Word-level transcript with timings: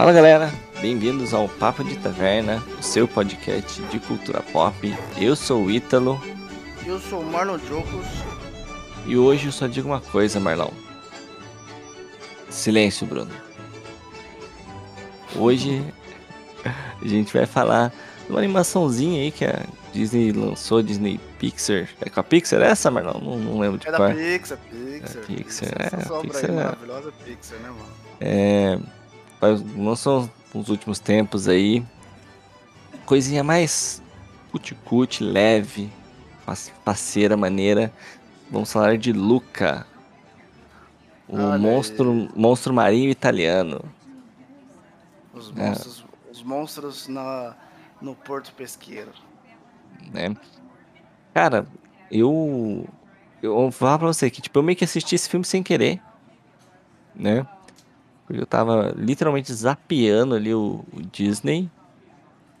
Fala 0.00 0.14
galera, 0.14 0.50
bem-vindos 0.80 1.34
ao 1.34 1.46
Papo 1.46 1.84
de 1.84 1.94
Taverna, 1.98 2.64
o 2.78 2.82
seu 2.82 3.06
podcast 3.06 3.82
de 3.82 3.98
cultura 4.00 4.40
pop. 4.50 4.96
Eu 5.18 5.36
sou 5.36 5.66
o 5.66 5.70
Ítalo 5.70 6.18
Eu 6.86 6.98
sou 6.98 7.20
o 7.20 7.30
Marlon 7.30 7.58
Jocos. 7.58 8.06
e 9.04 9.14
hoje 9.18 9.48
eu 9.48 9.52
só 9.52 9.66
digo 9.66 9.86
uma 9.86 10.00
coisa, 10.00 10.40
Marlão. 10.40 10.72
Silêncio, 12.48 13.06
Bruno. 13.06 13.30
Hoje 15.36 15.84
a 16.64 17.06
gente 17.06 17.30
vai 17.34 17.44
falar 17.44 17.92
de 18.24 18.30
uma 18.30 18.38
animaçãozinha 18.38 19.20
aí 19.20 19.30
que 19.30 19.44
a 19.44 19.66
Disney 19.92 20.32
lançou, 20.32 20.82
Disney 20.82 21.20
Pixar. 21.38 21.90
É 22.00 22.08
com 22.08 22.20
a 22.20 22.22
Pixar 22.22 22.62
essa, 22.62 22.90
Marlão? 22.90 23.20
Não, 23.22 23.36
não 23.38 23.60
lembro 23.60 23.76
de 23.76 23.86
É 23.86 23.90
da 23.90 23.98
qual. 23.98 24.14
Pixar, 24.14 24.56
Pixar. 24.70 25.22
É 25.22 25.26
Pixar, 25.26 25.68
Essa 25.78 26.14
é, 26.14 26.20
Pixar 26.22 26.44
aí, 26.46 26.50
é- 26.50 26.54
maravilhosa 26.54 27.12
Pixar, 27.22 27.58
né, 27.58 27.68
mano? 27.68 28.00
É, 28.18 28.78
lançou 29.76 30.28
nos 30.54 30.68
últimos 30.68 30.98
tempos 30.98 31.48
aí. 31.48 31.84
Coisinha 33.06 33.42
mais 33.42 34.02
cuticute, 34.52 35.22
leve, 35.24 35.90
parceira, 36.84 37.36
maneira. 37.36 37.92
Vamos 38.50 38.72
falar 38.72 38.98
de 38.98 39.12
Luca. 39.12 39.86
O 41.28 41.36
Olha 41.36 41.54
aí. 41.54 41.60
monstro, 41.60 42.28
monstro 42.34 42.74
marinho 42.74 43.08
italiano. 43.10 43.82
Os 45.32 45.52
É. 45.56 45.68
monstros, 45.68 46.04
os 46.30 46.42
monstros 46.42 47.08
na, 47.08 47.54
no 48.00 48.14
Porto 48.14 48.52
Pesqueiro. 48.52 49.12
né? 50.12 50.34
Cara, 51.32 51.66
eu. 52.10 52.88
Eu 53.42 53.54
vou 53.54 53.70
falar 53.70 53.98
pra 53.98 54.08
você 54.08 54.28
que, 54.30 54.42
tipo, 54.42 54.58
eu 54.58 54.62
meio 54.62 54.76
que 54.76 54.84
assisti 54.84 55.14
esse 55.14 55.28
filme 55.28 55.46
sem 55.46 55.62
querer, 55.62 55.98
né? 57.14 57.46
Porque 58.30 58.40
eu 58.40 58.46
tava 58.46 58.94
literalmente 58.96 59.52
zapeando 59.52 60.36
ali 60.36 60.54
o, 60.54 60.84
o 60.92 61.02
Disney 61.02 61.68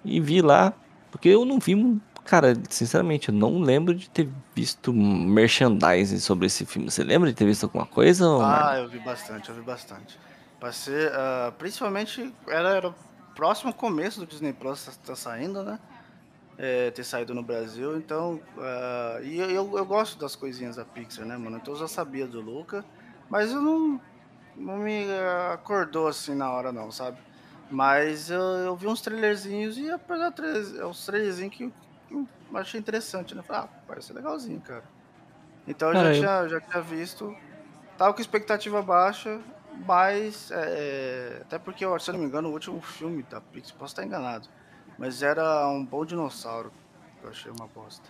e 0.04 0.18
vi 0.18 0.42
lá, 0.42 0.72
porque 1.12 1.28
eu 1.28 1.44
não 1.44 1.60
vi. 1.60 2.00
Cara, 2.24 2.54
sinceramente, 2.68 3.28
eu 3.28 3.34
não 3.34 3.60
lembro 3.60 3.94
de 3.94 4.10
ter 4.10 4.28
visto 4.52 4.92
merchandising 4.92 6.18
sobre 6.18 6.46
esse 6.46 6.66
filme. 6.66 6.90
Você 6.90 7.04
lembra 7.04 7.28
de 7.28 7.36
ter 7.36 7.44
visto 7.44 7.62
alguma 7.62 7.86
coisa? 7.86 8.26
Ah, 8.42 8.78
eu 8.78 8.88
vi 8.88 8.98
bastante, 8.98 9.48
eu 9.48 9.54
vi 9.54 9.60
bastante. 9.60 10.18
Passei, 10.58 11.06
ah, 11.12 11.52
principalmente, 11.56 12.34
era, 12.48 12.70
era 12.70 12.94
próximo 13.36 13.72
começo 13.72 14.18
do 14.18 14.26
Disney 14.26 14.52
Plus 14.52 14.84
tá, 14.84 14.92
tá 15.06 15.14
saindo, 15.14 15.62
né? 15.62 15.78
É, 16.58 16.90
ter 16.90 17.04
saído 17.04 17.32
no 17.32 17.44
Brasil, 17.44 17.96
então. 17.96 18.40
ah, 18.58 19.20
e 19.22 19.38
eu, 19.38 19.78
eu 19.78 19.86
gosto 19.86 20.18
das 20.18 20.34
coisinhas 20.34 20.74
da 20.74 20.84
Pixar, 20.84 21.24
né, 21.24 21.36
mano? 21.36 21.58
Então 21.58 21.74
eu 21.74 21.78
já 21.78 21.86
sabia 21.86 22.26
do 22.26 22.40
Luca, 22.40 22.84
mas 23.30 23.52
eu 23.52 23.62
não, 23.62 24.00
não 24.54 24.78
me 24.78 25.04
acordou 25.52 26.08
assim 26.08 26.34
na 26.34 26.50
hora, 26.52 26.72
não, 26.72 26.90
sabe? 26.90 27.20
Mas 27.68 28.30
eu, 28.30 28.40
eu 28.40 28.76
vi 28.76 28.86
uns 28.88 29.00
trailerzinhos 29.02 29.78
e 29.78 29.90
apesar 29.90 30.32
trailers- 30.32 30.74
é 30.74 30.84
trailerzinhos 31.06 31.54
que 31.56 31.64
eu 32.10 32.28
achei 32.56 32.80
interessante, 32.80 33.34
né? 33.34 33.42
Falei, 33.42 33.62
ah, 33.64 33.70
parece 33.86 34.12
legalzinho, 34.12 34.60
cara. 34.62 34.90
Então 35.66 35.90
eu 35.90 35.96
já, 35.96 36.10
tinha, 36.10 36.48
já 36.48 36.60
tinha 36.60 36.82
visto. 36.82 37.36
Tava 37.96 38.14
com 38.14 38.20
expectativa 38.20 38.82
baixa, 38.82 39.44
mas. 39.72 40.50
é, 40.52 41.40
até 41.42 41.58
porque, 41.58 41.84
se 42.00 42.10
eu 42.10 42.14
não 42.14 42.20
me 42.20 42.26
engano, 42.26 42.48
o 42.48 42.52
último 42.52 42.80
filme 42.82 43.22
da 43.24 43.40
Pixar, 43.40 43.76
posso 43.76 43.92
estar 43.92 44.04
enganado. 44.04 44.48
Mas 44.98 45.22
era 45.22 45.68
um 45.68 45.84
bom 45.86 46.04
dinossauro. 46.04 46.74
Eu 47.22 47.30
achei 47.30 47.50
uma 47.52 47.68
bosta. 47.68 48.08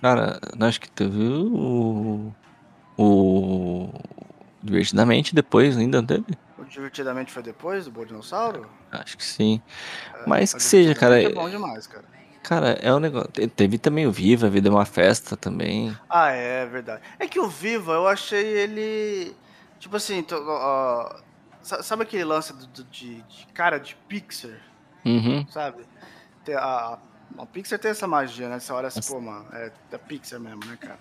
Cara, 0.00 0.38
acho 0.60 0.80
que 0.80 0.90
teve 0.90 1.18
o. 1.26 2.32
O. 2.98 3.90
Divertidamente 4.64 5.34
depois 5.34 5.76
ainda 5.76 6.02
teve? 6.02 6.24
O 6.58 6.64
Divertidamente 6.64 7.30
foi 7.30 7.42
depois 7.42 7.84
do 7.84 7.90
Bom 7.90 8.06
Dinossauro? 8.06 8.66
Acho 8.90 9.18
que 9.18 9.24
sim. 9.24 9.60
É, 10.14 10.22
Mas 10.26 10.54
que 10.54 10.62
seja, 10.62 10.94
cara. 10.94 11.18
Divertidamente 11.18 11.54
É 11.54 11.58
bom 11.60 11.66
demais, 11.66 11.86
cara. 11.86 12.04
Cara, 12.42 12.70
é 12.80 12.92
um 12.94 12.98
negócio. 12.98 13.30
te- 13.30 13.46
Teve 13.46 13.76
também 13.78 14.06
o 14.06 14.12
Viva, 14.12 14.46
a 14.46 14.50
Vida 14.50 14.68
é 14.68 14.72
uma 14.72 14.84
Festa 14.86 15.36
também. 15.36 15.94
Ah, 16.08 16.30
é 16.30 16.64
verdade. 16.64 17.02
É 17.18 17.26
que 17.26 17.38
o 17.38 17.46
Viva, 17.48 17.92
eu 17.92 18.08
achei 18.08 18.42
ele. 18.46 19.36
Tipo 19.78 19.96
assim, 19.96 20.22
to- 20.22 20.42
sabe 21.62 22.02
aquele 22.04 22.24
lance 22.24 22.52
do- 22.54 22.66
do- 22.66 22.84
de, 22.84 23.16
de 23.22 23.46
cara 23.52 23.78
de 23.78 23.94
Pixar? 24.08 24.58
Uhum. 25.04 25.46
sabe? 25.50 25.84
Tem 26.44 26.54
a, 26.54 26.98
a 27.38 27.46
Pixar 27.46 27.78
tem 27.78 27.90
essa 27.90 28.06
magia, 28.06 28.48
né? 28.48 28.58
Você 28.58 28.72
olha 28.72 28.88
assim, 28.88 29.00
pô, 29.02 29.20
mano, 29.20 29.46
é 29.52 29.70
da 29.90 29.98
Pixar 29.98 30.40
mesmo, 30.40 30.64
né, 30.64 30.78
cara? 30.80 30.98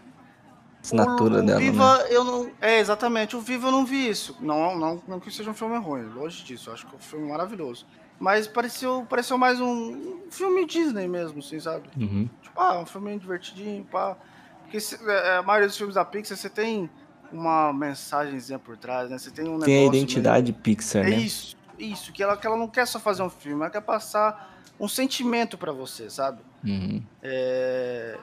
Assinatura 0.84 1.36
o, 1.36 1.40
o 1.40 1.46
dela, 1.46 1.60
Viva, 1.60 1.98
né? 2.00 2.06
eu 2.10 2.24
não. 2.24 2.52
É, 2.60 2.80
exatamente, 2.80 3.36
o 3.36 3.40
Viva 3.42 3.68
eu 3.68 3.72
não 3.72 3.86
vi 3.86 4.10
isso. 4.10 4.36
Não, 4.42 4.78
não, 4.78 5.02
não 5.08 5.20
que 5.20 5.32
seja 5.32 5.50
um 5.50 5.54
filme 5.54 5.78
ruim, 5.78 6.04
longe 6.14 6.44
disso, 6.44 6.70
acho 6.72 6.86
que 6.86 6.94
é 6.94 6.98
um 6.98 7.02
filme 7.02 7.30
maravilhoso. 7.30 7.86
Mas 8.20 8.48
pareceu, 8.48 9.06
pareceu 9.10 9.38
mais 9.38 9.60
um, 9.60 10.22
filme 10.30 10.66
Disney 10.66 11.08
mesmo, 11.08 11.40
assim, 11.40 11.60
sabe? 11.60 11.90
Uhum. 11.98 12.30
Tipo, 12.42 12.60
ah, 12.60 12.80
um 12.80 12.86
filme 12.86 13.18
divertidinho, 13.18 13.84
pá. 13.86 14.16
Porque 14.62 14.80
se- 14.80 15.00
é, 15.10 15.38
a 15.38 15.42
maioria 15.44 15.68
dos 15.68 15.78
filmes 15.78 15.96
da 15.96 16.06
Pixar 16.06 16.38
você 16.38 16.50
tem 16.50 16.90
uma 17.32 17.74
mensagenzinha 17.74 18.60
por 18.60 18.78
trás, 18.78 19.10
né? 19.10 19.18
Você 19.18 19.32
tem 19.32 19.46
um 19.48 19.58
Tem 19.60 19.76
a 19.76 19.80
negócio 19.82 19.98
identidade 20.00 20.54
Pixar, 20.54 21.06
É 21.06 21.10
né? 21.10 21.16
isso, 21.18 21.56
isso, 21.80 22.12
que 22.12 22.22
ela, 22.22 22.38
que 22.38 22.46
ela 22.46 22.58
não 22.58 22.68
quer 22.68 22.86
só 22.88 23.00
fazer 23.00 23.24
um 23.24 23.30
filme, 23.30 23.62
ela 23.62 23.70
quer 23.72 23.82
passar 23.82 24.54
um 24.80 24.88
sentimento 24.88 25.58
pra 25.58 25.72
você, 25.72 26.10
sabe? 26.10 26.42
Uhum. 26.64 27.02
É, 27.22 28.18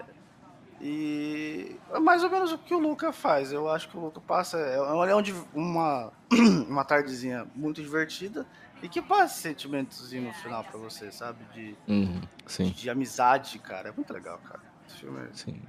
E 0.80 1.76
é 1.92 1.98
mais 1.98 2.22
ou 2.24 2.30
menos 2.30 2.52
o 2.52 2.58
que 2.58 2.74
o 2.74 2.78
Luca 2.78 3.12
faz. 3.12 3.52
Eu 3.52 3.68
acho 3.68 3.88
que 3.88 3.96
o 3.96 4.00
Luca 4.00 4.20
passa. 4.20 4.58
É 4.58 4.80
um 4.80 5.00
leão 5.00 5.20
de 5.20 5.34
uma, 5.54 6.10
uma 6.68 6.84
tardezinha 6.84 7.46
muito 7.54 7.82
divertida 7.82 8.46
e 8.82 8.88
que 8.88 9.02
passa 9.02 9.40
sentimentozinho 9.40 10.22
no 10.22 10.32
final 10.34 10.64
pra 10.64 10.78
você, 10.78 11.12
sabe? 11.12 11.38
De, 11.52 11.76
Uhum. 11.86 12.20
Sim, 12.46 12.70
de 12.70 12.88
amizade, 12.88 13.58
cara. 13.58 13.90
É 13.90 13.92
muito 13.92 14.12
legal, 14.12 14.38
cara. 14.38 14.60
Esse 14.88 14.96
filme 14.98 15.20
é 15.20 15.28
sim. 15.34 15.60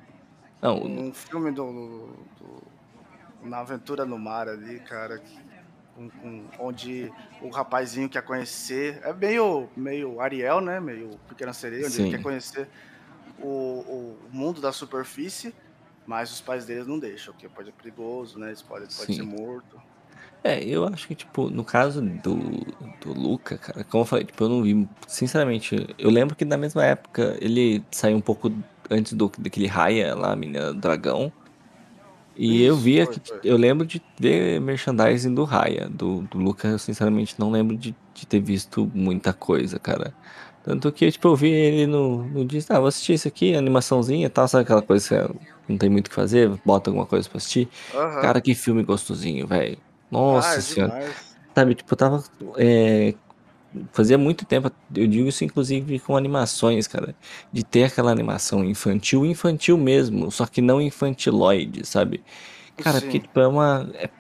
Não, 0.62 0.78
o- 0.78 0.88
um 0.88 1.14
filme 1.14 1.52
do, 1.52 2.08
do- 2.40 2.64
Na 3.44 3.60
Aventura 3.60 4.06
no 4.06 4.18
Mar 4.18 4.48
ali, 4.48 4.80
cara. 4.80 5.18
que- 5.20 5.52
com- 5.94 6.10
com- 6.10 6.46
onde 6.58 7.12
o 7.42 7.50
rapazinho 7.50 8.08
quer 8.08 8.22
conhecer. 8.24 9.02
É 9.04 9.12
meio, 9.12 9.68
meio 9.76 10.22
Ariel, 10.22 10.62
né? 10.62 10.80
Meio 10.80 11.10
Pequena 11.28 11.52
Sereia, 11.52 11.86
onde 11.86 11.96
Sim. 11.96 12.04
ele 12.04 12.12
quer 12.16 12.24
conhecer 12.24 12.70
o, 13.44 14.18
o 14.32 14.36
mundo 14.36 14.62
da 14.62 14.72
superfície, 14.72 15.54
mas 16.06 16.32
os 16.32 16.42
pais 16.42 16.66
deles 16.66 16.88
não 16.88 17.00
deixam, 17.00 17.34
porque 17.34 17.48
pode 17.50 17.68
ser 17.68 17.74
perigoso, 17.74 18.40
né? 18.40 18.48
Eles 18.48 18.62
podem, 18.62 18.88
pode 18.88 19.16
ser 19.16 19.24
morto. 19.24 19.82
É, 20.44 20.64
eu 20.64 20.88
acho 20.88 21.08
que, 21.08 21.14
tipo, 21.14 21.50
no 21.50 21.64
caso 21.64 22.02
do, 22.02 22.36
do 23.00 23.14
Luca, 23.14 23.58
cara, 23.58 23.84
como 23.84 24.02
eu 24.02 24.08
falei, 24.08 24.26
tipo, 24.26 24.44
eu 24.44 24.50
não 24.50 24.64
vi, 24.64 24.90
sinceramente, 25.08 25.88
eu 26.00 26.10
lembro 26.10 26.36
que 26.36 26.44
na 26.44 26.58
mesma 26.58 26.84
época 26.84 27.38
ele 27.40 27.84
saiu 27.92 28.18
um 28.18 28.22
pouco 28.22 28.52
antes 28.90 29.14
do, 29.14 29.32
daquele 29.38 29.68
Raya 29.68 30.16
lá, 30.16 30.34
a 30.34 30.36
menina 30.36 30.74
dragão. 30.74 31.32
E 32.36 32.64
eu 32.64 32.74
Isso, 32.74 32.84
via 32.84 33.06
foi, 33.06 33.16
que, 33.16 33.30
foi. 33.30 33.40
eu 33.44 33.56
lembro 33.56 33.86
de 33.86 34.02
ver 34.20 34.60
merchandising 34.60 35.34
do 35.36 35.44
Raya, 35.44 35.88
do, 35.88 36.22
do 36.22 36.40
Luca, 36.40 36.68
eu 36.70 36.80
sinceramente 36.80 37.36
não 37.38 37.52
lembro 37.52 37.78
de, 37.78 37.96
de 38.14 38.26
ter 38.26 38.40
visto 38.40 38.90
muita 38.96 39.34
coisa, 39.34 39.78
cara. 39.78 40.12
Tanto 40.64 40.92
que, 40.92 41.12
tipo, 41.12 41.28
eu 41.30 41.36
vi 41.36 41.50
ele 41.50 41.88
no, 41.88 42.28
no 42.30 42.46
Disney, 42.46 42.76
ah, 42.76 42.80
vou 42.80 42.88
assistir 42.88 43.14
isso 43.14 43.28
aqui, 43.28 43.56
animaçãozinha 43.56 44.28
e 44.28 44.30
tal, 44.30 44.48
sabe 44.48 44.64
aquela 44.64 44.82
coisa 44.84 45.28
que 45.66 45.72
não 45.72 45.78
tem 45.78 45.90
muito 45.90 46.08
o 46.08 46.10
que 46.10 46.16
fazer, 46.16 46.50
bota 46.64 46.90
alguma 46.92 47.06
coisa 47.08 47.28
pra 47.30 47.38
assistir. 47.38 47.70
Aham. 47.94 48.22
Cara, 48.22 48.42
que 48.42 48.54
filme 48.54 48.84
gostosinho, 48.84 49.48
velho. 49.48 49.82
ah, 50.12 50.12
Nossa 50.12 50.60
é 50.60 50.62
senhora. 50.62 50.94
demais. 50.94 51.38
Sabe, 51.58 51.76
tipo, 51.76 51.94
eu 51.94 51.98
tava. 51.98 52.24
é, 52.58 53.16
fazia 53.94 54.18
muito 54.18 54.46
tempo, 54.46 54.70
eu 54.96 55.08
digo 55.08 55.28
isso 55.30 55.44
inclusive 55.44 56.00
com 56.00 56.16
animações, 56.18 56.88
cara. 56.88 57.16
De 57.52 57.64
ter 57.64 57.86
aquela 57.86 58.12
animação 58.12 58.64
infantil, 58.66 59.26
infantil 59.26 59.78
mesmo, 59.78 60.32
só 60.32 60.46
que 60.46 60.62
não 60.62 60.82
infantiloide, 60.82 61.86
sabe? 61.86 62.24
Cara, 62.78 63.02
porque, 63.02 63.20
Sim. 63.20 63.22
tipo, 63.22 63.40
é 63.40 63.48
uma. 63.48 63.90
É, 63.96 64.12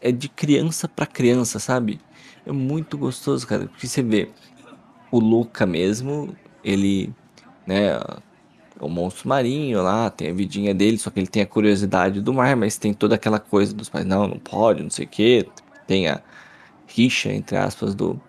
é 0.00 0.12
de 0.12 0.28
criança 0.28 0.88
pra 0.88 1.06
criança, 1.06 1.58
sabe? 1.58 2.00
É 2.44 2.52
muito 2.52 2.98
gostoso, 2.98 3.46
cara. 3.46 3.68
Porque 3.68 3.86
você 3.88 4.02
vê, 4.02 4.34
o 5.10 5.18
Luca 5.18 5.66
mesmo, 5.66 6.34
ele, 6.62 7.12
né, 7.66 7.98
é 8.80 8.88
monstro 8.88 9.28
marinho 9.28 9.82
lá, 9.82 10.08
tem 10.08 10.30
a 10.30 10.32
vidinha 10.32 10.74
dele, 10.74 10.98
só 10.98 11.10
que 11.10 11.20
ele 11.20 11.26
tem 11.26 11.42
a 11.42 11.46
curiosidade 11.46 12.20
do 12.20 12.32
mar, 12.32 12.56
mas 12.56 12.78
tem 12.78 12.94
toda 12.94 13.14
aquela 13.14 13.38
coisa 13.38 13.74
dos 13.74 13.88
pais, 13.88 14.06
não, 14.06 14.26
não 14.26 14.38
pode, 14.38 14.82
não 14.82 14.90
sei 14.90 15.04
o 15.04 15.08
quê. 15.08 15.48
Tem 15.86 16.08
a 16.08 16.22
rixa, 16.86 17.30
entre 17.30 17.56
aspas, 17.56 17.94
do, 17.94 18.20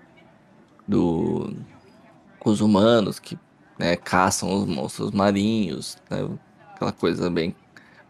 do 0.88 1.56
os 2.44 2.60
humanos 2.60 3.20
que 3.20 3.38
né, 3.80 3.96
caçam 3.96 4.54
os 4.54 4.66
monstros 4.68 5.12
marinhos, 5.12 5.98
né, 6.10 6.28
aquela 6.76 6.92
coisa 6.92 7.30
bem 7.30 7.56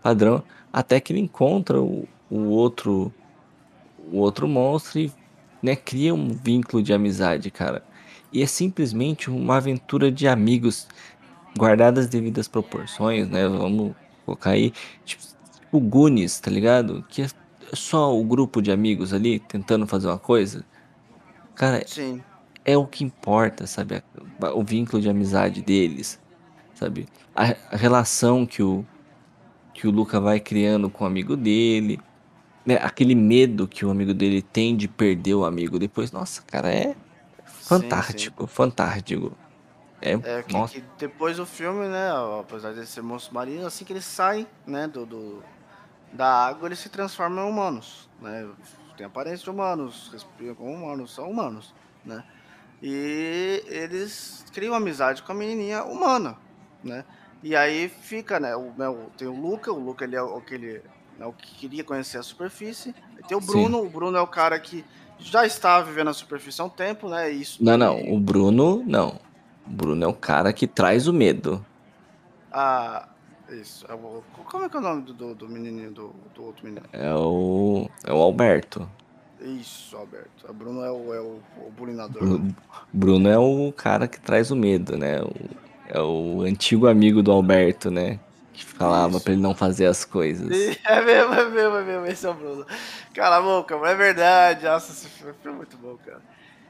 padrão, 0.01 0.43
até 0.73 0.99
que 0.99 1.13
ele 1.13 1.19
encontra 1.19 1.81
o, 1.81 2.07
o 2.29 2.47
outro 2.47 3.13
o 4.11 4.17
outro 4.17 4.47
monstro 4.47 4.99
e 4.99 5.13
né, 5.61 5.75
cria 5.75 6.13
um 6.13 6.29
vínculo 6.29 6.81
de 6.81 6.91
amizade, 6.91 7.51
cara. 7.51 7.83
E 8.31 8.41
é 8.41 8.45
simplesmente 8.45 9.29
uma 9.29 9.57
aventura 9.57 10.11
de 10.11 10.27
amigos 10.27 10.87
guardadas 11.57 12.05
as 12.05 12.09
devidas 12.09 12.47
proporções, 12.47 13.27
né? 13.29 13.47
Vamos 13.47 13.93
colocar 14.25 14.51
aí, 14.51 14.73
tipo, 15.03 15.23
o 15.71 15.79
Goonies, 15.79 16.39
tá 16.39 16.49
ligado? 16.49 17.05
Que 17.09 17.23
é 17.23 17.27
só 17.73 18.17
o 18.17 18.23
grupo 18.23 18.61
de 18.61 18.71
amigos 18.71 19.13
ali 19.13 19.39
tentando 19.39 19.85
fazer 19.85 20.07
uma 20.07 20.17
coisa. 20.17 20.63
Cara, 21.55 21.83
Sim. 21.85 22.21
é 22.63 22.77
o 22.77 22.85
que 22.85 23.03
importa, 23.03 23.67
sabe? 23.67 24.01
O 24.53 24.63
vínculo 24.63 25.01
de 25.01 25.09
amizade 25.09 25.61
deles, 25.61 26.19
sabe? 26.73 27.07
A, 27.35 27.55
a 27.71 27.77
relação 27.77 28.45
que 28.45 28.63
o, 28.63 28.85
que 29.73 29.87
o 29.87 29.91
Luca 29.91 30.19
vai 30.19 30.39
criando 30.39 30.89
com 30.89 31.03
o 31.03 31.07
amigo 31.07 31.35
dele, 31.35 31.99
né? 32.65 32.75
Aquele 32.81 33.15
medo 33.15 33.67
que 33.67 33.85
o 33.85 33.91
amigo 33.91 34.13
dele 34.13 34.41
tem 34.41 34.75
de 34.75 34.87
perder 34.87 35.35
o 35.35 35.45
amigo 35.45 35.77
depois. 35.77 36.11
Nossa, 36.11 36.41
cara, 36.41 36.71
é 36.71 36.95
fantástico, 37.79 38.43
sim, 38.43 38.47
sim. 38.47 38.53
fantástico. 38.53 39.37
É, 40.01 40.13
é 40.13 40.43
que, 40.43 40.67
que, 40.67 40.83
depois 40.97 41.37
do 41.37 41.45
filme, 41.45 41.87
né, 41.87 42.09
apesar 42.39 42.73
de 42.73 42.85
ser 42.87 43.01
monstro 43.01 43.35
marinho, 43.35 43.67
assim 43.67 43.85
que 43.85 43.93
eles 43.93 44.05
saem, 44.05 44.47
né, 44.65 44.87
do, 44.87 45.05
do, 45.05 45.43
da 46.11 46.47
água, 46.47 46.67
eles 46.67 46.79
se 46.79 46.89
transformam 46.89 47.45
em 47.45 47.49
humanos, 47.49 48.09
né? 48.19 48.49
Tem 48.97 49.05
aparência 49.05 49.43
de 49.43 49.49
humanos, 49.49 50.09
respiram 50.11 50.55
como 50.55 50.73
humanos, 50.73 51.13
são 51.13 51.29
humanos, 51.29 51.73
né? 52.03 52.23
E 52.81 53.63
eles 53.67 54.43
criam 54.51 54.73
amizade 54.73 55.21
com 55.21 55.31
a 55.31 55.35
menininha 55.35 55.83
humana, 55.83 56.35
né? 56.83 57.05
E 57.43 57.55
aí 57.55 57.87
fica, 57.87 58.39
né, 58.39 58.55
o, 58.55 58.71
né, 58.75 58.87
tem 59.17 59.27
o 59.27 59.39
Luca, 59.39 59.71
o 59.71 59.79
Luca 59.79 60.03
ele 60.03 60.15
é 60.15 60.21
o 60.21 60.41
que 60.41 60.55
ele 60.55 60.81
é 61.19 61.25
o 61.25 61.33
que 61.33 61.55
queria 61.55 61.83
conhecer 61.83 62.17
a 62.17 62.23
superfície. 62.23 62.95
Tem 63.27 63.37
o 63.37 63.41
Bruno, 63.41 63.79
Sim. 63.79 63.85
o 63.85 63.89
Bruno 63.89 64.17
é 64.17 64.21
o 64.21 64.27
cara 64.27 64.59
que 64.59 64.83
já 65.21 65.45
está 65.45 65.81
vivendo 65.81 66.09
a 66.09 66.13
superfície 66.13 66.61
há 66.61 66.65
um 66.65 66.69
tempo, 66.69 67.07
né? 67.07 67.29
Isso. 67.29 67.63
Não, 67.63 67.77
não, 67.77 68.01
o 68.11 68.19
Bruno 68.19 68.83
não. 68.85 69.19
O 69.65 69.69
Bruno 69.69 70.03
é 70.03 70.07
o 70.07 70.13
cara 70.13 70.51
que 70.51 70.67
traz 70.67 71.07
o 71.07 71.13
medo. 71.13 71.65
Ah, 72.51 73.07
isso. 73.49 73.85
É 73.87 73.93
o, 73.93 74.23
como 74.45 74.65
é 74.65 74.69
que 74.69 74.75
é 74.75 74.79
o 74.79 74.83
nome 74.83 75.03
do, 75.03 75.13
do, 75.13 75.35
do 75.35 75.49
menininho, 75.49 75.91
do, 75.91 76.15
do, 76.33 76.43
outro 76.43 76.65
menino? 76.65 76.85
É 76.91 77.13
o. 77.13 77.89
É 78.05 78.11
o 78.11 78.17
Alberto. 78.17 78.89
Isso, 79.39 79.95
Alberto. 79.95 80.49
O 80.49 80.53
Bruno 80.53 80.83
é 80.83 80.91
o, 80.91 81.13
é 81.13 81.19
o, 81.21 81.39
o 81.67 81.71
bulinador. 81.71 82.21
Bruno, 82.21 82.55
Bruno 82.91 83.29
é 83.29 83.37
o 83.37 83.71
cara 83.71 84.07
que 84.07 84.19
traz 84.19 84.51
o 84.51 84.55
medo, 84.55 84.97
né? 84.97 85.21
O, 85.21 85.33
é 85.87 86.01
o 86.01 86.41
antigo 86.41 86.87
amigo 86.87 87.21
do 87.21 87.31
Alberto, 87.31 87.91
né? 87.91 88.19
Que 88.53 88.65
falava 88.65 89.15
Isso. 89.15 89.21
pra 89.21 89.33
ele 89.33 89.41
não 89.41 89.55
fazer 89.55 89.85
as 89.85 90.03
coisas. 90.03 90.49
É 90.85 91.01
mesmo, 91.01 91.33
é 91.33 91.49
mesmo, 91.49 91.77
é 91.77 91.83
mesmo. 91.83 92.05
Esse 92.05 92.25
é 92.25 92.29
o 92.29 92.33
Bruno. 92.33 92.65
Cala 93.13 93.37
a 93.37 93.41
boca, 93.41 93.75
é 93.75 93.95
verdade. 93.95 94.65
Nossa, 94.65 94.91
esse 94.91 95.07
filme 95.07 95.33
é 95.45 95.49
muito 95.49 95.77
bom, 95.77 95.97
cara. 95.97 96.21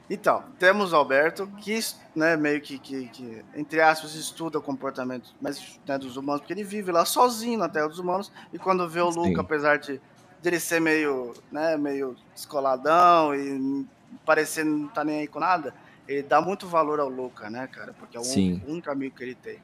Então, 0.09 0.43
temos 0.59 0.91
o 0.91 0.95
Alberto, 0.97 1.47
que 1.61 1.79
né, 2.13 2.35
meio 2.35 2.59
que, 2.59 2.77
que, 2.77 3.07
que, 3.07 3.45
entre 3.55 3.79
aspas, 3.79 4.13
estuda 4.13 4.59
o 4.59 4.61
comportamento 4.61 5.33
mas, 5.39 5.79
né, 5.87 5.97
dos 5.97 6.17
humanos, 6.17 6.41
porque 6.41 6.51
ele 6.51 6.65
vive 6.65 6.91
lá 6.91 7.05
sozinho 7.05 7.57
na 7.57 7.69
Terra 7.69 7.87
dos 7.87 7.97
Humanos, 7.97 8.29
e 8.51 8.59
quando 8.59 8.89
vê 8.89 8.99
o 8.99 9.09
Sim. 9.09 9.19
Luca, 9.19 9.39
apesar 9.39 9.77
de 9.77 10.01
dele 10.43 10.59
ser 10.59 10.81
meio, 10.81 11.33
né, 11.49 11.77
meio 11.77 12.17
descoladão 12.35 13.33
e 13.33 13.87
parecer 14.25 14.65
não 14.65 14.89
tá 14.89 15.01
nem 15.03 15.21
aí 15.21 15.27
com 15.27 15.39
nada, 15.39 15.73
ele 16.07 16.23
dá 16.23 16.41
muito 16.41 16.67
valor 16.67 16.99
ao 16.99 17.07
Luca, 17.07 17.49
né, 17.49 17.67
cara? 17.67 17.93
Porque 17.93 18.17
é 18.17 18.19
o 18.19 18.23
Sim. 18.23 18.61
único 18.67 18.91
amigo 18.91 19.15
que 19.15 19.23
ele 19.23 19.35
tem. 19.35 19.59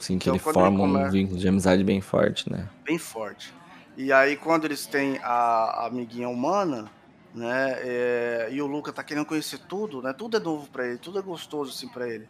Sim, 0.00 0.18
que 0.18 0.28
então, 0.28 0.34
ele 0.34 0.42
forma 0.42 0.84
ele 0.84 1.06
um 1.06 1.10
vínculo 1.10 1.38
de 1.38 1.46
amizade 1.46 1.84
bem 1.84 2.00
forte, 2.00 2.50
né? 2.50 2.68
Bem 2.84 2.98
forte. 2.98 3.54
E 3.96 4.12
aí, 4.12 4.36
quando 4.36 4.64
eles 4.64 4.86
têm 4.86 5.18
a, 5.22 5.32
a 5.32 5.86
amiguinha 5.86 6.28
humana, 6.28 6.90
né? 7.34 7.76
É, 7.80 8.48
e 8.50 8.60
o 8.60 8.66
Luca 8.66 8.92
tá 8.92 9.04
querendo 9.04 9.26
conhecer 9.26 9.58
tudo, 9.58 10.02
né? 10.02 10.12
Tudo 10.12 10.36
é 10.36 10.40
novo 10.40 10.68
para 10.68 10.86
ele, 10.86 10.98
tudo 10.98 11.18
é 11.18 11.22
gostoso 11.22 11.70
assim 11.70 11.88
para 11.88 12.08
ele. 12.08 12.28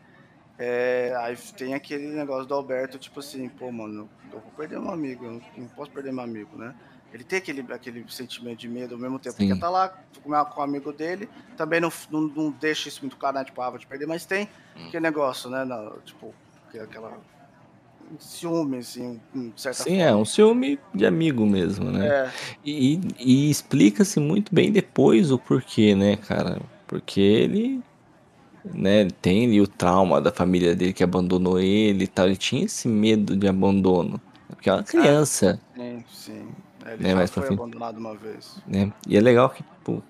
É, 0.58 1.14
aí 1.18 1.36
tem 1.56 1.72
aquele 1.72 2.08
negócio 2.08 2.44
do 2.44 2.54
Alberto, 2.54 2.98
tipo 2.98 3.20
assim, 3.20 3.48
pô, 3.48 3.72
mano, 3.72 4.10
eu 4.30 4.40
vou 4.40 4.50
perder 4.56 4.78
meu 4.78 4.90
amigo, 4.90 5.24
eu 5.24 5.42
não 5.56 5.68
posso 5.68 5.90
perder 5.90 6.12
meu 6.12 6.22
amigo, 6.22 6.56
né? 6.56 6.74
Ele 7.12 7.24
tem 7.24 7.38
aquele, 7.38 7.64
aquele 7.72 8.04
sentimento 8.08 8.58
de 8.58 8.68
medo 8.68 8.94
ao 8.94 9.00
mesmo 9.00 9.18
tempo, 9.18 9.36
Sim. 9.36 9.48
porque 9.48 9.60
tá 9.60 9.70
lá 9.70 9.88
com, 10.22 10.30
o 10.30 10.62
amigo 10.62 10.92
dele, 10.92 11.28
também 11.56 11.80
não, 11.80 11.90
não, 12.10 12.20
não, 12.20 12.50
deixa 12.50 12.88
isso 12.88 13.00
muito 13.00 13.16
claro, 13.16 13.38
né? 13.38 13.44
Tipo, 13.44 13.62
ah, 13.62 13.70
vou 13.70 13.78
te 13.78 13.86
perder, 13.86 14.06
mas 14.06 14.26
tem 14.26 14.48
hum. 14.76 14.88
aquele 14.88 15.00
negócio, 15.00 15.48
né? 15.48 15.64
Tipo, 16.04 16.34
aquela 16.78 17.18
ciúme, 18.18 18.78
assim, 18.78 19.20
certa 19.56 19.84
Sim, 19.84 20.00
é, 20.00 20.06
forma. 20.06 20.18
é, 20.18 20.22
um 20.22 20.24
ciúme 20.24 20.78
de 20.94 21.06
amigo 21.06 21.46
mesmo, 21.46 21.90
né? 21.90 22.06
É. 22.06 22.30
E, 22.64 23.00
e 23.18 23.50
explica-se 23.50 24.18
muito 24.18 24.54
bem 24.54 24.72
depois 24.72 25.30
o 25.30 25.38
porquê, 25.38 25.94
né, 25.94 26.16
cara? 26.16 26.60
Porque 26.86 27.20
ele, 27.20 27.80
né, 28.64 29.06
tem 29.22 29.46
ali 29.46 29.60
o 29.60 29.66
trauma 29.66 30.20
da 30.20 30.32
família 30.32 30.74
dele 30.74 30.92
que 30.92 31.04
abandonou 31.04 31.60
ele 31.60 32.04
e 32.04 32.08
tal, 32.08 32.26
ele 32.26 32.36
tinha 32.36 32.64
esse 32.64 32.88
medo 32.88 33.36
de 33.36 33.46
abandono, 33.46 34.20
porque 34.48 34.68
é 34.68 34.72
uma 34.72 34.82
criança. 34.82 35.60
Ah, 35.74 35.76
sim, 35.76 36.04
sim. 36.12 36.48
É, 36.84 36.94
ele 36.94 37.02
né, 37.02 37.10
já 37.14 37.26
foi 37.28 37.48
abandonado 37.48 37.98
uma 37.98 38.14
vez. 38.16 38.56
Né? 38.66 38.92
E 39.06 39.16
é 39.16 39.20
legal 39.20 39.50
que 39.50 39.62
pô, 39.84 40.02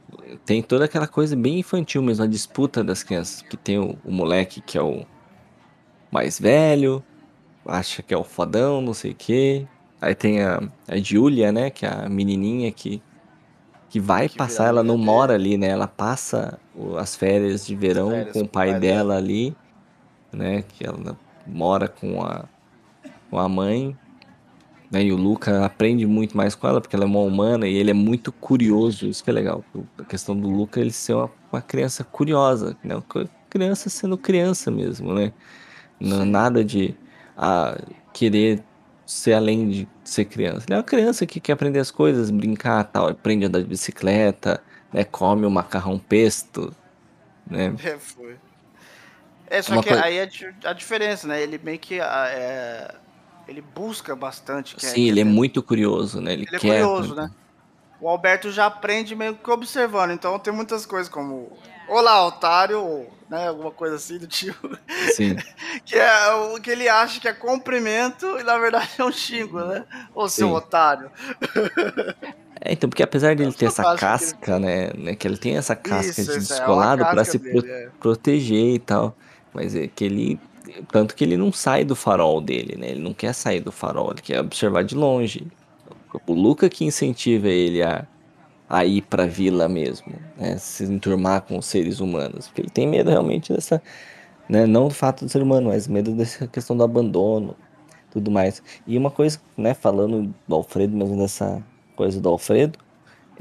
tem 0.44 0.62
toda 0.62 0.84
aquela 0.84 1.06
coisa 1.06 1.36
bem 1.36 1.58
infantil 1.58 2.02
mesmo, 2.02 2.24
a 2.24 2.28
disputa 2.28 2.82
das 2.82 3.02
crianças, 3.02 3.42
que 3.42 3.56
tem 3.56 3.78
o, 3.78 3.98
o 4.04 4.12
moleque 4.12 4.60
que 4.60 4.78
é 4.78 4.82
o 4.82 5.04
mais 6.10 6.38
velho, 6.40 7.04
acha 7.66 8.02
que 8.02 8.14
é 8.14 8.16
o 8.16 8.24
fodão, 8.24 8.80
não 8.80 8.94
sei 8.94 9.12
o 9.12 9.14
quê. 9.14 9.66
Aí 10.00 10.14
tem 10.14 10.42
a, 10.42 10.62
a 10.88 10.96
Julia, 10.96 11.52
né? 11.52 11.70
Que 11.70 11.84
é 11.84 11.88
a 11.88 12.08
menininha 12.08 12.70
que, 12.72 13.02
que 13.88 14.00
vai 14.00 14.28
que 14.28 14.36
passar, 14.36 14.68
ela 14.68 14.82
não 14.82 14.96
mora 14.96 15.34
ali, 15.34 15.56
né? 15.56 15.68
Ela 15.68 15.86
passa 15.86 16.58
as 16.98 17.14
férias 17.14 17.66
de 17.66 17.74
verão 17.74 18.10
férias 18.10 18.32
com 18.32 18.40
o 18.40 18.48
pai, 18.48 18.68
dela, 18.68 18.80
dela 18.80 19.16
ali, 19.16 19.54
né? 20.32 20.64
Que 20.68 20.86
ela 20.86 21.16
mora 21.46 21.88
com 21.88 22.22
a, 22.22 22.44
com 23.30 23.38
a 23.38 23.48
mãe. 23.48 23.96
Né, 24.90 25.04
e 25.04 25.12
o 25.12 25.16
Luca 25.16 25.64
aprende 25.64 26.04
muito 26.04 26.36
mais 26.36 26.56
com 26.56 26.66
ela, 26.66 26.80
porque 26.80 26.96
ela 26.96 27.04
é 27.04 27.06
uma 27.06 27.20
humana 27.20 27.68
e 27.68 27.76
ele 27.76 27.92
é 27.92 27.94
muito 27.94 28.32
curioso. 28.32 29.06
Isso 29.06 29.22
que 29.22 29.30
é 29.30 29.32
legal. 29.32 29.64
A 29.96 30.04
questão 30.04 30.36
do 30.36 30.50
Luca 30.50 30.80
ele 30.80 30.90
ser 30.90 31.14
uma, 31.14 31.30
uma 31.52 31.62
criança 31.62 32.02
curiosa, 32.02 32.76
né? 32.82 33.00
Criança 33.48 33.88
sendo 33.88 34.18
criança 34.18 34.68
mesmo, 34.68 35.14
né? 35.14 35.32
Não, 36.00 36.24
nada 36.24 36.64
de 36.64 36.96
a 37.42 37.74
querer 38.12 38.62
ser 39.06 39.32
além 39.32 39.70
de 39.70 39.88
ser 40.04 40.26
criança. 40.26 40.66
Ele 40.68 40.74
é 40.74 40.76
uma 40.76 40.84
criança 40.84 41.24
que 41.24 41.40
quer 41.40 41.54
aprender 41.54 41.78
as 41.78 41.90
coisas, 41.90 42.30
brincar 42.30 42.84
tal, 42.84 43.08
aprende 43.08 43.46
a 43.46 43.48
andar 43.48 43.60
de 43.60 43.64
bicicleta, 43.66 44.62
né, 44.92 45.04
come 45.04 45.46
o 45.46 45.50
macarrão 45.50 45.98
pesto, 45.98 46.74
né? 47.50 47.74
É, 47.82 47.98
foi. 47.98 48.36
É, 49.46 49.62
só 49.62 49.72
Uma 49.72 49.82
que 49.82 49.88
coisa... 49.88 50.04
aí 50.04 50.18
é 50.18 50.28
a 50.64 50.72
diferença, 50.72 51.26
né? 51.26 51.42
Ele 51.42 51.58
meio 51.58 51.78
que 51.78 51.98
é, 51.98 52.94
ele 53.48 53.60
busca 53.60 54.14
bastante. 54.14 54.76
Sim, 54.78 55.08
ele 55.08 55.20
é 55.20 55.24
muito 55.24 55.60
curioso, 55.60 56.20
né? 56.20 56.34
Ele, 56.34 56.44
ele 56.46 56.56
é 56.56 56.58
quer... 56.60 56.68
é 56.68 56.82
curioso, 56.84 57.14
né? 57.16 57.30
O 58.00 58.08
Alberto 58.08 58.50
já 58.50 58.66
aprende 58.66 59.14
meio 59.14 59.34
que 59.34 59.50
observando, 59.50 60.12
então 60.12 60.38
tem 60.38 60.52
muitas 60.52 60.86
coisas 60.86 61.08
como 61.08 61.52
Olá, 61.90 62.24
otário, 62.24 63.04
né? 63.28 63.48
Alguma 63.48 63.72
coisa 63.72 63.96
assim 63.96 64.16
do 64.16 64.28
tipo. 64.28 64.78
Sim. 65.12 65.34
que 65.84 65.98
é 65.98 66.32
o 66.34 66.60
que 66.60 66.70
ele 66.70 66.88
acha 66.88 67.20
que 67.20 67.26
é 67.26 67.32
cumprimento 67.32 68.38
e 68.38 68.44
na 68.44 68.56
verdade 68.58 68.90
é 68.96 69.04
um 69.04 69.10
xingo, 69.10 69.58
né? 69.58 69.84
Ô 70.14 70.28
seu 70.28 70.46
Sim. 70.46 70.54
otário. 70.54 71.10
É, 72.60 72.72
então, 72.72 72.88
porque 72.88 73.02
apesar 73.02 73.34
de 73.34 73.42
ele 73.42 73.52
ter 73.52 73.66
essa 73.66 73.96
casca, 73.96 74.52
ele... 74.52 74.66
né, 74.66 74.92
né? 74.96 75.14
Que 75.16 75.26
ele 75.26 75.36
tem 75.36 75.56
essa 75.56 75.74
casca 75.74 76.20
isso, 76.20 76.30
de 76.30 76.36
é 76.36 76.38
descolado 76.38 77.02
é 77.02 77.10
para 77.10 77.24
se 77.24 77.38
dele, 77.38 77.60
pro 77.60 77.68
é. 77.68 77.88
proteger 77.98 78.74
e 78.74 78.78
tal. 78.78 79.16
Mas 79.52 79.74
é 79.74 79.88
que 79.88 80.04
ele. 80.04 80.38
Tanto 80.92 81.16
que 81.16 81.24
ele 81.24 81.36
não 81.36 81.52
sai 81.52 81.84
do 81.84 81.96
farol 81.96 82.40
dele, 82.40 82.76
né? 82.78 82.90
Ele 82.90 83.00
não 83.00 83.12
quer 83.12 83.32
sair 83.32 83.58
do 83.58 83.72
farol, 83.72 84.12
ele 84.12 84.22
quer 84.22 84.40
observar 84.40 84.84
de 84.84 84.94
longe. 84.94 85.48
O 86.26 86.32
Luca 86.32 86.68
que 86.68 86.84
incentiva 86.84 87.48
ele 87.48 87.82
a 87.82 88.06
a 88.70 88.84
ir 88.84 89.02
para 89.02 89.24
a 89.24 89.26
vila 89.26 89.68
mesmo, 89.68 90.14
né? 90.38 90.56
se 90.56 90.84
enturmar 90.84 91.42
com 91.42 91.58
os 91.58 91.66
seres 91.66 91.98
humanos, 91.98 92.46
porque 92.46 92.62
ele 92.62 92.70
tem 92.70 92.86
medo 92.86 93.10
realmente 93.10 93.52
dessa, 93.52 93.82
né? 94.48 94.64
não 94.64 94.86
do 94.86 94.94
fato 94.94 95.24
do 95.24 95.28
ser 95.28 95.42
humano, 95.42 95.70
mas 95.70 95.88
medo 95.88 96.12
dessa 96.12 96.46
questão 96.46 96.76
do 96.76 96.84
abandono, 96.84 97.56
tudo 98.12 98.30
mais. 98.30 98.62
E 98.86 98.96
uma 98.96 99.10
coisa, 99.10 99.40
né, 99.56 99.74
falando 99.74 100.32
do 100.46 100.54
Alfredo, 100.54 100.96
mesmo 100.96 101.16
dessa 101.16 101.60
coisa 101.96 102.20
do 102.20 102.28
Alfredo, 102.28 102.78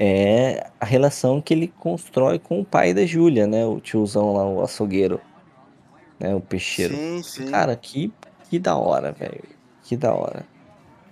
é 0.00 0.68
a 0.80 0.84
relação 0.84 1.40
que 1.40 1.54
ele 1.54 1.68
constrói 1.78 2.40
com 2.40 2.60
o 2.60 2.64
pai 2.64 2.92
da 2.92 3.06
Júlia, 3.06 3.46
né, 3.46 3.64
o 3.64 3.78
tiozão 3.78 4.34
lá, 4.34 4.44
o 4.44 4.62
açougueiro, 4.62 5.20
né, 6.18 6.34
o 6.34 6.40
peixeiro. 6.40 6.96
Sim, 6.96 7.22
sim. 7.22 7.46
Cara, 7.46 7.76
que, 7.76 8.12
que 8.48 8.58
da 8.58 8.76
hora, 8.76 9.12
velho, 9.12 9.44
que 9.84 9.96
da 9.96 10.12
hora. 10.12 10.44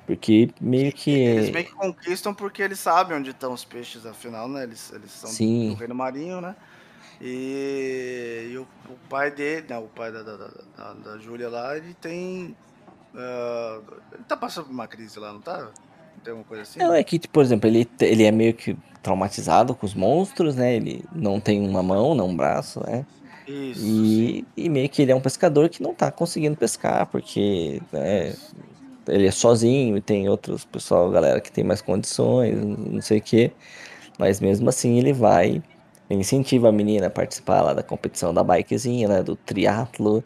Porque 0.08 0.48
meio 0.58 0.90
que. 0.90 1.10
Eles 1.10 1.50
meio 1.50 1.66
que 1.66 1.74
conquistam 1.74 2.32
porque 2.32 2.62
eles 2.62 2.78
sabem 2.78 3.18
onde 3.18 3.28
estão 3.28 3.52
os 3.52 3.62
peixes, 3.62 4.06
afinal, 4.06 4.48
né? 4.48 4.62
Eles, 4.62 4.90
eles 4.90 5.10
são 5.10 5.28
Sim. 5.28 5.68
do 5.68 5.74
reino 5.74 5.94
marinho, 5.94 6.40
né? 6.40 6.56
E, 7.20 8.48
e 8.50 8.56
o, 8.56 8.62
o, 8.88 8.96
pai 9.10 9.30
dele, 9.30 9.66
né, 9.68 9.76
o 9.76 9.82
pai 9.82 10.10
da, 10.10 10.22
da, 10.22 10.36
da, 10.36 10.92
da 10.94 11.18
Júlia 11.18 11.50
lá, 11.50 11.76
ele 11.76 11.92
tem. 11.92 12.56
Uh, 13.12 13.84
ele 14.14 14.24
tá 14.26 14.34
passando 14.34 14.64
por 14.64 14.72
uma 14.72 14.88
crise 14.88 15.18
lá, 15.18 15.30
não 15.30 15.42
tá? 15.42 15.68
Tem 16.24 16.30
alguma 16.30 16.48
coisa 16.48 16.62
assim? 16.62 16.78
Não, 16.78 16.94
é 16.94 17.04
que, 17.04 17.28
por 17.28 17.44
exemplo, 17.44 17.68
ele, 17.68 17.86
ele 18.00 18.24
é 18.24 18.32
meio 18.32 18.54
que 18.54 18.74
traumatizado 19.02 19.74
com 19.74 19.84
os 19.84 19.92
monstros, 19.92 20.56
né? 20.56 20.74
Ele 20.74 21.04
não 21.12 21.38
tem 21.38 21.60
uma 21.60 21.82
mão, 21.82 22.14
não 22.14 22.28
um 22.28 22.36
braço, 22.36 22.80
né? 22.86 23.04
Isso. 23.46 23.84
E, 23.84 24.46
e, 24.56 24.70
meio 24.70 24.88
que 24.88 25.02
ele 25.02 25.12
é 25.12 25.14
um 25.14 25.20
pescador 25.20 25.68
que 25.68 25.82
não 25.82 25.92
tá 25.92 26.10
conseguindo 26.10 26.56
pescar, 26.56 27.06
porque 27.06 27.82
né, 27.92 28.34
ele 29.08 29.26
é 29.26 29.30
sozinho 29.30 29.96
e 29.96 30.00
tem 30.00 30.28
outros 30.28 30.64
pessoal, 30.64 31.10
galera 31.10 31.40
que 31.40 31.50
tem 31.50 31.64
mais 31.64 31.80
condições, 31.82 32.56
não 32.56 33.00
sei 33.02 33.18
o 33.18 33.22
quê. 33.22 33.52
Mas 34.18 34.40
mesmo 34.40 34.68
assim 34.68 34.98
ele 34.98 35.12
vai 35.12 35.62
Ele 36.10 36.20
incentiva 36.20 36.68
a 36.68 36.72
menina 36.72 37.06
a 37.06 37.10
participar 37.10 37.62
lá 37.62 37.74
da 37.74 37.82
competição 37.82 38.34
da 38.34 38.42
bikezinha, 38.42 39.08
né? 39.08 39.22
Do 39.22 39.36
triatlo, 39.36 40.24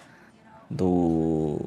do... 0.70 1.60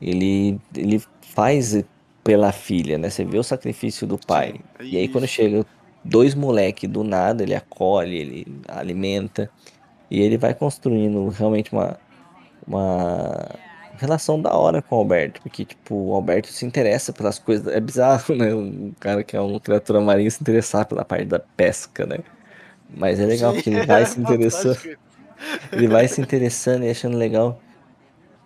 Ele, 0.00 0.60
ele 0.74 1.02
faz 1.20 1.84
pela 2.22 2.52
filha, 2.52 2.96
né? 2.98 3.10
Você 3.10 3.24
vê 3.24 3.38
o 3.38 3.42
sacrifício 3.42 4.06
do 4.06 4.18
pai. 4.18 4.54
Sim, 4.80 4.86
E 4.86 4.96
aí 4.96 5.08
quando 5.08 5.26
chega 5.26 5.66
dois 6.04 6.34
moleque 6.34 6.86
do 6.86 7.04
nada, 7.04 7.42
ele 7.42 7.54
acolhe, 7.54 8.16
ele 8.16 8.46
alimenta. 8.68 9.50
E 10.10 10.20
ele 10.20 10.38
vai 10.38 10.54
construindo 10.54 11.28
realmente 11.28 11.72
uma, 11.72 11.98
uma 12.66 13.48
relação 13.96 14.40
da 14.40 14.54
hora 14.54 14.82
com 14.82 14.96
o 14.96 14.98
Alberto. 14.98 15.40
Porque, 15.42 15.64
tipo, 15.64 15.94
o 15.94 16.14
Alberto 16.14 16.48
se 16.48 16.64
interessa 16.64 17.12
pelas 17.12 17.38
coisas. 17.38 17.66
É 17.72 17.80
bizarro, 17.80 18.34
né? 18.34 18.54
Um 18.54 18.92
cara 18.98 19.22
que 19.22 19.36
é 19.36 19.40
uma 19.40 19.60
criatura 19.60 20.00
marinha 20.00 20.30
se 20.30 20.40
interessar 20.40 20.86
pela 20.86 21.04
parte 21.04 21.26
da 21.26 21.38
pesca, 21.38 22.06
né? 22.06 22.18
Mas 22.96 23.18
é 23.18 23.26
legal 23.26 23.52
porque 23.52 23.70
ele 23.70 23.86
vai 23.86 24.04
se 24.06 24.20
interessando. 24.20 24.78
Ele 25.72 25.88
vai 25.88 26.08
se 26.08 26.20
interessando 26.20 26.84
e 26.84 26.90
achando 26.90 27.16
legal. 27.16 27.60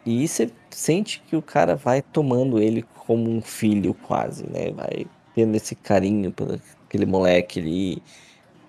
E 0.05 0.27
você 0.27 0.51
sente 0.71 1.23
que 1.27 1.37
o 1.37 1.43
cara 1.43 1.77
vai 1.77 2.01
tomando 2.01 2.59
ele 2.59 2.85
como 3.07 3.31
um 3.31 3.43
filho, 3.43 3.95
quase, 3.95 4.45
né? 4.49 4.71
Vai 4.73 5.07
tendo 5.35 5.55
esse 5.55 5.75
carinho 5.75 6.33
por 6.33 6.59
aquele 6.87 7.07
moleque 7.07 7.61
ali, 7.61 8.03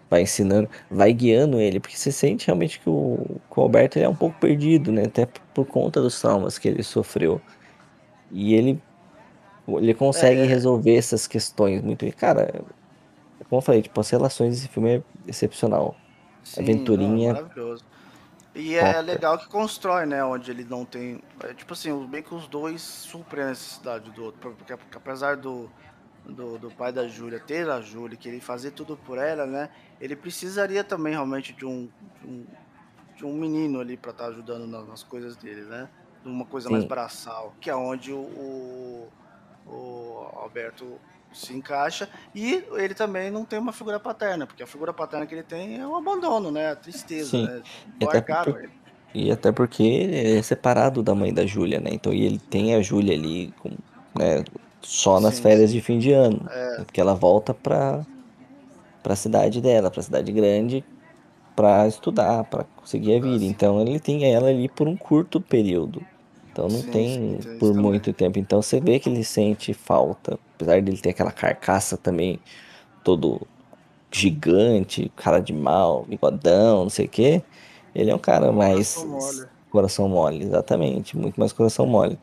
vai 0.09 0.23
ensinando, 0.23 0.69
vai 0.89 1.13
guiando 1.13 1.59
ele, 1.59 1.79
porque 1.79 1.97
você 1.97 2.11
sente 2.11 2.47
realmente 2.47 2.79
que 2.79 2.89
o, 2.89 3.41
que 3.51 3.59
o 3.59 3.63
Alberto 3.63 3.99
é 3.99 4.07
um 4.09 4.15
pouco 4.15 4.39
perdido, 4.39 4.91
né? 4.91 5.05
Até 5.05 5.25
por, 5.53 5.65
conta 5.65 6.01
dos 6.01 6.19
traumas 6.19 6.57
que 6.57 6.67
ele 6.67 6.83
sofreu. 6.83 7.41
E 8.31 8.53
ele, 8.53 8.81
ele 9.67 9.93
consegue 9.93 10.41
É, 10.41 10.45
resolver 10.45 10.95
essas 10.95 11.27
questões 11.27 11.81
muito 11.83 12.05
bem. 12.05 12.11
Cara, 12.13 12.63
como 13.49 13.59
eu 13.59 13.61
falei, 13.61 13.81
tipo, 13.81 13.99
as 13.99 14.09
relações 14.09 14.55
desse 14.55 14.67
filme 14.69 14.97
é 14.97 15.03
excepcional. 15.27 16.01
sim, 16.43 16.87
não, 16.95 17.11
é 17.11 17.21
Aventurinha, 17.21 17.27
maravilhoso. 17.27 17.85
E 18.55 18.75
é 18.75 19.01
foca. 19.01 19.01
legal 19.01 19.37
que 19.39 19.47
constrói, 19.47 20.05
né? 20.05 20.23
Onde 20.23 20.51
ele 20.51 20.65
não 20.65 20.85
tem. 20.85 21.23
É, 21.43 21.53
tipo 21.53 21.73
assim, 21.73 22.05
bem 22.07 22.23
que 22.23 22.33
os 22.33 22.47
dois 22.47 22.81
suprem 22.81 23.45
a 23.45 23.49
necessidade 23.49 24.11
do 24.11 24.23
outro. 24.23 24.39
Porque, 24.55 24.75
porque 24.77 24.97
apesar 24.97 25.37
do, 25.37 25.71
do, 26.31 26.57
do 26.57 26.71
pai 26.71 26.91
da 26.91 27.07
Júlia 27.07 27.39
ter 27.39 27.69
a 27.69 27.81
Júlia, 27.81 28.17
querer 28.17 28.39
fazer 28.39 28.71
tudo 28.71 28.97
por 28.97 29.17
ela, 29.17 29.45
né? 29.45 29.69
Ele 29.99 30.15
precisaria 30.15 30.83
também 30.83 31.13
realmente 31.13 31.53
de 31.53 31.65
um, 31.65 31.89
de 32.21 32.27
um, 32.27 32.45
de 33.17 33.25
um 33.25 33.33
menino 33.33 33.79
ali 33.79 33.97
pra 33.97 34.11
estar 34.11 34.27
ajudando 34.27 34.65
nas, 34.67 34.87
nas 34.87 35.03
coisas 35.03 35.35
dele, 35.35 35.61
né? 35.61 35.89
De 36.23 36.29
uma 36.29 36.45
coisa 36.45 36.69
mais 36.69 36.83
Sim, 36.83 36.89
braçal, 36.89 37.53
que 37.59 37.69
é 37.69 37.75
onde 37.75 38.11
o, 38.11 38.17
o, 38.17 39.07
o 39.65 40.29
Alberto 40.35 40.99
se 41.31 41.53
encaixa. 41.53 42.09
E 42.33 42.63
ele 42.73 42.93
também 42.93 43.29
não 43.29 43.45
tem 43.45 43.59
uma 43.59 43.71
figura 43.71 43.99
paterna, 43.99 44.45
porque 44.47 44.63
a 44.63 44.67
figura 44.67 44.93
paterna 44.93 45.25
que 45.25 45.35
ele 45.35 45.43
tem 45.43 45.79
é 45.79 45.87
o 45.87 45.95
abandono, 45.95 46.51
né? 46.51 46.71
A 46.71 46.75
tristeza, 46.75 47.29
sim. 47.29 47.45
né? 47.45 47.61
E 47.99 48.05
Largaram 48.05 48.57
ele. 48.57 48.79
E 49.13 49.31
até 49.31 49.51
porque 49.51 49.83
ele 49.83 50.37
é 50.37 50.41
separado 50.41 51.01
da 51.01 51.15
mãe 51.15 51.33
da 51.33 51.45
Júlia, 51.45 51.79
né? 51.79 51.89
Então 51.91 52.13
e 52.13 52.23
ele 52.23 52.37
tem 52.37 52.75
a 52.75 52.81
Júlia 52.81 53.15
ali 53.15 53.51
com, 53.59 53.69
né, 54.15 54.43
só 54.83 55.19
nas 55.19 55.39
Sim, 55.39 55.39
férias 55.39 55.71
sim. 55.71 55.73
de 55.73 55.81
fim 55.81 55.99
de 55.99 56.11
ano, 56.11 56.49
É, 56.49 56.85
porque 56.85 57.01
ela 57.01 57.15
volta 57.15 57.53
pra, 57.53 58.07
pra 59.01 59.15
cidade 59.15 59.61
dela, 59.61 59.91
pra 59.91 60.03
cidade 60.03 60.31
grande, 60.31 60.87
pra 61.55 61.87
estudar, 61.87 62.45
pra 62.45 62.65
conseguir 62.75 63.15
a 63.15 63.21
vida. 63.21 63.43
assim, 63.43 63.45
Então 63.45 63.81
ele 63.81 63.99
tem 63.99 64.25
ela 64.33 64.49
ali 64.49 64.69
por 64.69 64.87
um 64.87 64.97
curto 64.97 65.41
período. 65.41 66.07
Então 66.51 66.69
não 66.69 66.83
sim, 66.83 66.83
tem 66.83 67.47
por 67.57 67.73
também. 67.73 67.73
muito 67.75 68.13
tempo. 68.13 68.39
Então 68.39 68.61
você 68.61 68.81
vê 68.81 68.99
que 68.99 69.09
ele 69.09 69.23
sente 69.23 69.73
falta, 69.73 70.39
apesar 70.55 70.81
dele 70.81 70.99
ter 71.01 71.11
aquela 71.11 71.31
carcaça 71.31 71.97
também 71.97 72.43
todo 73.03 73.47
gigante, 74.13 75.09
cara 75.15 75.39
de 75.41 75.53
mal, 75.53 76.05
bigodão, 76.05 76.83
não 76.83 76.89
sei 76.89 77.05
o 77.07 77.09
quê. 77.09 77.45
Ele 77.93 78.11
é 78.11 78.15
um 78.15 78.19
cara 78.19 78.51
Coração 78.53 78.53
mais 78.53 79.07
mole. 79.07 79.49
coração 79.69 80.09
mole, 80.09 80.43
exatamente, 80.45 81.17
muito 81.17 81.39
mais 81.39 81.53
coração 81.53 81.85
mole. 81.87 82.19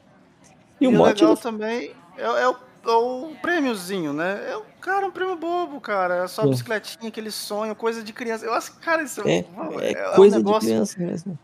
E 0.81 0.87
o 0.89 0.91
E 0.91 0.97
o 0.97 0.99
do 0.99 1.03
legal 1.03 1.37
também 1.37 1.95
é, 2.17 2.23
é 2.43 2.49
o, 2.49 2.57
é 2.85 2.93
o 2.93 3.37
prêmiozinho, 3.43 4.13
né? 4.13 4.51
É 4.51 4.57
o 4.57 4.63
cara, 4.81 5.07
um 5.07 5.11
prêmio 5.11 5.37
bobo, 5.37 5.81
cara. 5.81 6.25
É 6.25 6.29
só 6.29 6.43
a 6.43 6.47
bicicletinha, 6.47 7.09
aquele 7.09 7.31
sonho, 7.31 7.75
coisa 7.75 8.03
de 8.03 8.13
criança. 8.13 8.45
Eu 8.45 8.55
acho 8.55 8.73
que, 8.73 8.79
cara, 8.81 9.03
isso 9.03 9.21
é, 9.23 9.39
é, 9.39 9.45
é 9.81 9.93
é 9.93 10.11
um 10.11 10.15
coisa 10.15 10.37
de 10.37 10.45
negócio. 10.45 10.69
criança 10.69 10.99
mesmo. 10.99 11.39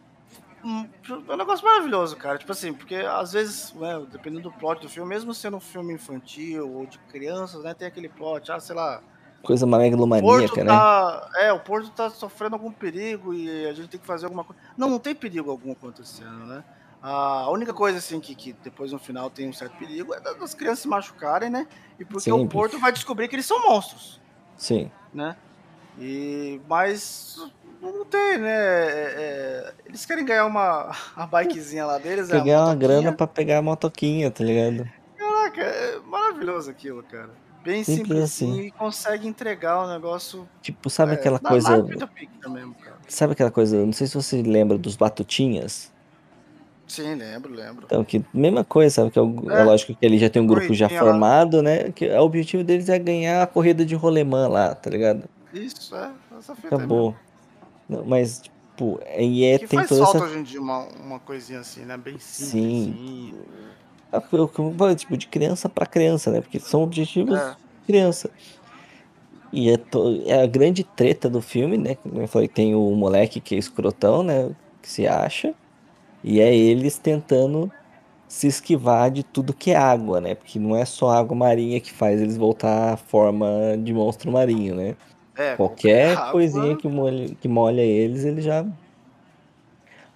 hum, 0.65 0.89
É 1.29 1.33
um 1.33 1.37
negócio 1.37 1.65
maravilhoso, 1.65 2.17
cara. 2.17 2.39
Tipo 2.39 2.53
assim, 2.53 2.73
porque 2.73 2.97
às 2.97 3.33
vezes, 3.33 3.73
né, 3.75 4.05
dependendo 4.11 4.43
do 4.43 4.53
plot 4.53 4.81
do 4.81 4.89
filme, 4.89 5.09
mesmo 5.09 5.35
sendo 5.35 5.57
um 5.57 5.61
filme 5.61 5.95
infantil 5.95 6.71
ou 6.73 6.87
de 6.87 6.99
crianças, 7.11 7.63
né, 7.63 7.75
tem 7.75 7.89
aquele 7.89 8.09
plot, 8.09 8.51
ah, 8.53 8.61
sei 8.61 8.77
lá, 8.77 9.03
Coisa 9.43 9.67
megalomaníaca, 9.67 10.63
né? 10.63 10.71
tá. 10.71 11.29
É, 11.35 11.53
o 11.53 11.59
Porto 11.59 11.91
tá 11.91 12.09
sofrendo 12.09 12.55
algum 12.55 12.71
perigo 12.71 13.35
e 13.35 13.67
a 13.67 13.73
gente 13.73 13.89
tem 13.89 13.99
que 13.99 14.07
fazer 14.07 14.27
alguma 14.27 14.45
coisa. 14.45 14.63
Não, 14.77 14.89
não 14.89 15.01
tem 15.01 15.15
perigo 15.17 15.51
algum 15.51 15.73
acontecendo, 15.73 16.47
né? 16.47 16.63
A 17.03 17.51
única 17.51 17.75
coisa, 17.75 17.99
assim, 17.99 18.21
que, 18.21 18.33
que 18.33 18.53
depois 18.53 18.93
no 18.93 18.99
final 18.99 19.29
tem 19.29 19.49
um 19.49 19.53
certo 19.53 19.77
perigo 19.77 20.15
é 20.15 20.21
das 20.21 20.55
crianças 20.55 20.81
se 20.81 20.89
machucarem, 20.89 21.51
né? 21.51 21.67
E 21.99 22.05
porque 22.05 22.31
o. 22.31 22.47
Porto 22.47 22.79
vai 22.79 22.93
descobrir 22.93 23.27
que 23.27 23.35
eles 23.35 23.47
são 23.47 23.61
monstros, 23.69 24.21
Sim. 24.57 24.89
né? 25.13 25.37
E, 25.99 26.61
mas 26.69 27.39
não 27.81 28.05
tem, 28.05 28.39
né? 28.39 28.51
É, 28.51 29.15
é, 29.17 29.75
eles 29.85 30.07
querem 30.07 30.25
ganhar 30.25 30.47
uma 30.47 30.95
a 31.17 31.27
bikezinha 31.27 31.85
lá 31.85 31.99
deles, 31.99 32.31
é 32.31 32.39
Pegar 32.39 32.67
uma 32.67 32.75
grana 32.77 33.13
pra 33.13 33.27
pegar 33.27 33.59
a 33.59 33.63
motoquinha, 33.63 34.31
tá 34.31 34.45
ligado? 34.45 34.89
Caraca, 35.17 35.61
é 35.61 35.99
maravilhoso 35.99 36.71
aquilo, 36.71 37.03
cara. 37.03 37.31
Bem 37.65 37.85
Simples 37.85 38.19
assim. 38.19 38.47
simplesinho 38.47 38.67
e 38.67 38.71
consegue 38.73 39.27
entregar 39.29 39.85
o 39.85 39.89
negócio 39.89 40.49
Tipo, 40.61 40.91
sabe 40.91 41.13
é, 41.13 41.15
aquela 41.15 41.39
coisa. 41.39 41.83
mesmo. 42.49 42.77
Sabe 43.07 43.35
aquela 43.35 43.53
coisa. 43.53 43.85
Não 43.85 43.93
sei 43.93 44.07
se 44.09 44.15
você 44.15 44.43
lembra 44.43 44.77
dos 44.77 44.97
Batutinhas. 44.97 45.92
Sim, 46.93 47.15
lembro, 47.15 47.55
lembro. 47.55 47.87
Então, 47.87 48.05
que 48.05 48.23
mesma 48.35 48.63
coisa, 48.63 48.95
sabe? 48.97 49.11
Que 49.11 49.19
é, 49.19 49.23
o- 49.23 49.51
é 49.51 49.61
É, 49.61 49.65
lógico 49.65 49.95
que 49.95 50.05
ele 50.05 50.19
já 50.19 50.29
tem 50.29 50.43
um 50.43 50.47
grupo 50.47 50.75
já 50.75 50.87
corridinha 50.89 51.03
lá. 51.03 51.11
formado, 51.11 51.63
né? 51.63 51.91
Que 51.91 52.07
o 52.07 52.21
objetivo 52.23 52.63
deles 52.63 52.91
é 52.91 52.99
ganhar 52.99 53.43
a 53.43 53.47
corrida 53.47 53.83
de 53.83 53.95
rolemã 53.95 54.47
lá, 54.47 54.75
tá 54.75 54.91
ligado? 54.91 55.25
Isso, 55.55 55.97
é, 55.97 56.11
essa 56.39 56.55
fita 56.55 56.69
mesmo. 56.77 56.85
Acabou. 56.85 57.15
Não, 57.89 58.05
mas, 58.05 58.43
tipo, 58.43 59.01
e 59.19 59.43
é, 59.47 59.59
Que 59.59 59.67
tem 59.69 59.79
faz 59.79 59.89
toda 59.89 60.05
falta 60.05 60.19
essa. 60.19 60.27
hoje 60.27 60.39
em 60.39 60.43
dia 60.43 60.61
uma, 60.61 60.87
uma 61.03 61.19
coisinha 61.19 61.61
assim, 61.61 61.81
né? 61.81 61.97
Bem 61.97 62.19
Sim. 62.19 62.93
simplesinha. 62.93 63.43
É 64.13 64.95
tipo, 64.95 65.17
de 65.17 65.27
criança 65.29 65.69
pra 65.71 65.87
criança, 65.87 66.31
né? 66.31 66.43
Porque 66.43 66.61
são 66.61 66.83
objetivos 66.83 67.41
É, 67.41 67.51
de 67.53 67.87
criança. 67.87 68.31
E 69.51 69.71
é, 69.71 69.77
to- 69.79 70.23
é 70.27 70.43
a 70.43 70.47
grande 70.47 70.85
treta 70.85 71.29
do 71.31 71.41
filme, 71.41 71.79
né? 71.79 71.95
Como 71.95 72.21
eu 72.21 72.29
falei, 72.29 72.49
tem 72.49 72.75
o 72.75 72.91
moleque 72.95 73.41
que 73.41 73.55
é 73.55 73.59
escrotão, 73.59 74.23
né? 74.23 74.51
Que 74.83 74.91
se 74.91 75.07
acha. 75.07 75.55
E 76.23 76.41
é 76.41 76.55
eles 76.55 76.99
tentando 76.99 77.73
se 78.29 78.47
esquivar 78.49 79.11
de 79.11 79.25
tudo 79.25 79.55
que 79.55 79.71
é 79.73 79.77
água, 79.77 80.21
né? 80.21 80.35
Porque 80.35 80.59
não 80.59 80.77
é 80.77 80.85
só 80.87 81.11
água 81.11 81.37
marinha 81.37 81.81
que 81.81 81.93
faz 81.93 82.21
eles 82.21 82.37
voltar 82.37 82.95
à 82.95 82.97
forma 82.97 83.47
de 83.83 83.93
monstro 83.95 84.31
marinho, 84.33 84.75
né? 84.75 84.97
é, 85.35 85.57
qualquer 85.57 85.99
Qualquer 85.99 86.31
coisinha 86.31 86.77
água. 86.77 86.77
que 86.77 86.89
molha, 86.89 87.35
que 87.37 87.49
molha 87.49 87.83
eles, 87.83 88.25
eles 88.25 88.45
já 88.45 88.65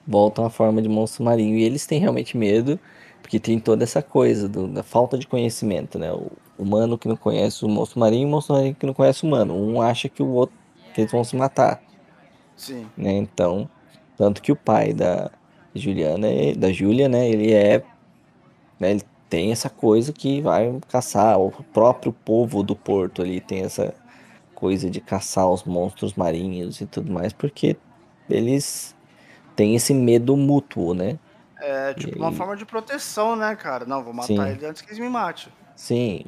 voltam 0.07 0.45
à 0.45 0.51
forma 0.51 0.81
de 0.83 0.89
monstro 0.89 1.25
marinho. 1.25 1.57
E 1.57 1.63
eles 1.65 1.87
têm 1.87 2.01
realmente 2.01 2.37
medo, 2.37 2.79
porque 3.23 3.41
tem 3.41 3.59
toda 3.61 3.85
essa 3.85 4.03
coisa 4.03 4.49
do- 4.49 4.69
da 4.69 4.83
falta 4.83 5.19
de 5.19 5.27
conhecimento, 5.27 5.99
né? 5.99 6.13
O 6.13 6.31
humano 6.59 6.99
que 6.99 7.09
não 7.09 7.17
conhece 7.17 7.65
o 7.65 7.69
monstro 7.69 8.01
marinho 8.01 8.23
e 8.23 8.27
o 8.27 8.29
monstro 8.31 8.55
marinho 8.55 8.75
que 8.77 8.87
não 8.87 8.95
conhece 8.95 9.25
o 9.25 9.29
humano. 9.29 9.55
Um 9.57 9.81
acha 9.81 10.09
que 10.09 10.23
o 10.23 10.29
outro 10.29 10.57
que 10.93 11.01
eles 11.03 11.13
vão 11.13 11.25
se 11.25 11.37
matar, 11.37 11.85
Sim. 12.57 12.91
né? 12.97 13.13
Então, 13.13 13.71
tanto 14.17 14.43
que 14.43 14.53
o 14.53 14.57
pai 14.57 14.93
da 14.93 15.31
Juliana, 15.77 16.29
da 16.57 16.73
Júlia, 16.73 17.09
né? 17.09 17.29
Ele 17.29 17.53
é, 17.53 17.83
né, 18.79 18.93
ele 18.93 19.03
tem 19.29 19.53
essa 19.53 19.69
coisa 19.69 20.13
que 20.13 20.41
vai 20.41 20.79
caçar 20.89 21.39
o 21.39 21.51
próprio 21.73 22.13
povo 22.13 22.63
do 22.63 22.77
Porto 22.77 23.23
ali 23.23 23.41
tem 23.41 23.63
essa 23.63 23.95
coisa 24.55 24.89
de 24.89 25.01
caçar 25.01 25.49
os 25.49 25.65
monstros 25.65 26.15
marinhos 26.15 26.81
e 26.81 26.87
tudo 26.87 27.13
mais, 27.13 27.33
porque 27.33 27.77
eles 28.29 28.97
têm 29.55 29.75
esse 29.75 29.93
medo 29.93 30.37
mútuo, 30.37 30.95
né? 30.95 31.19
É 31.59 31.95
tipo 31.95 32.19
uma 32.19 32.33
forma 32.33 32.57
de 32.57 32.65
proteção, 32.65 33.35
né, 33.35 33.55
cara? 33.57 33.85
Não, 33.85 34.03
vou 34.03 34.13
matar 34.13 34.27
sim, 34.27 34.49
ele 34.49 34.67
antes 34.67 34.83
que 34.83 34.89
eles 34.89 34.99
me 34.99 35.09
matem. 35.09 35.53
sim. 35.75 36.25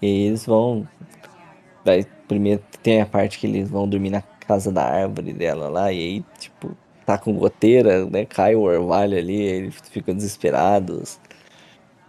E 0.00 0.26
eles 0.26 0.44
vão. 0.44 0.86
Daí, 1.84 2.04
primeiro 2.26 2.62
tem 2.82 3.00
a 3.00 3.06
parte 3.06 3.38
que 3.38 3.46
eles 3.46 3.68
vão 3.68 3.88
dormir 3.88 4.10
na 4.10 4.22
casa 4.22 4.72
da 4.72 4.84
árvore 4.84 5.32
dela 5.32 5.68
lá, 5.68 5.92
e 5.92 5.98
aí, 5.98 6.24
tipo, 6.38 6.76
tá 7.04 7.18
com 7.18 7.34
goteira, 7.34 8.06
né? 8.06 8.24
Cai 8.24 8.54
o 8.54 8.60
orvalho 8.60 9.16
ali, 9.18 9.40
eles 9.40 9.74
ficam 9.90 10.14
desesperados. 10.14 11.18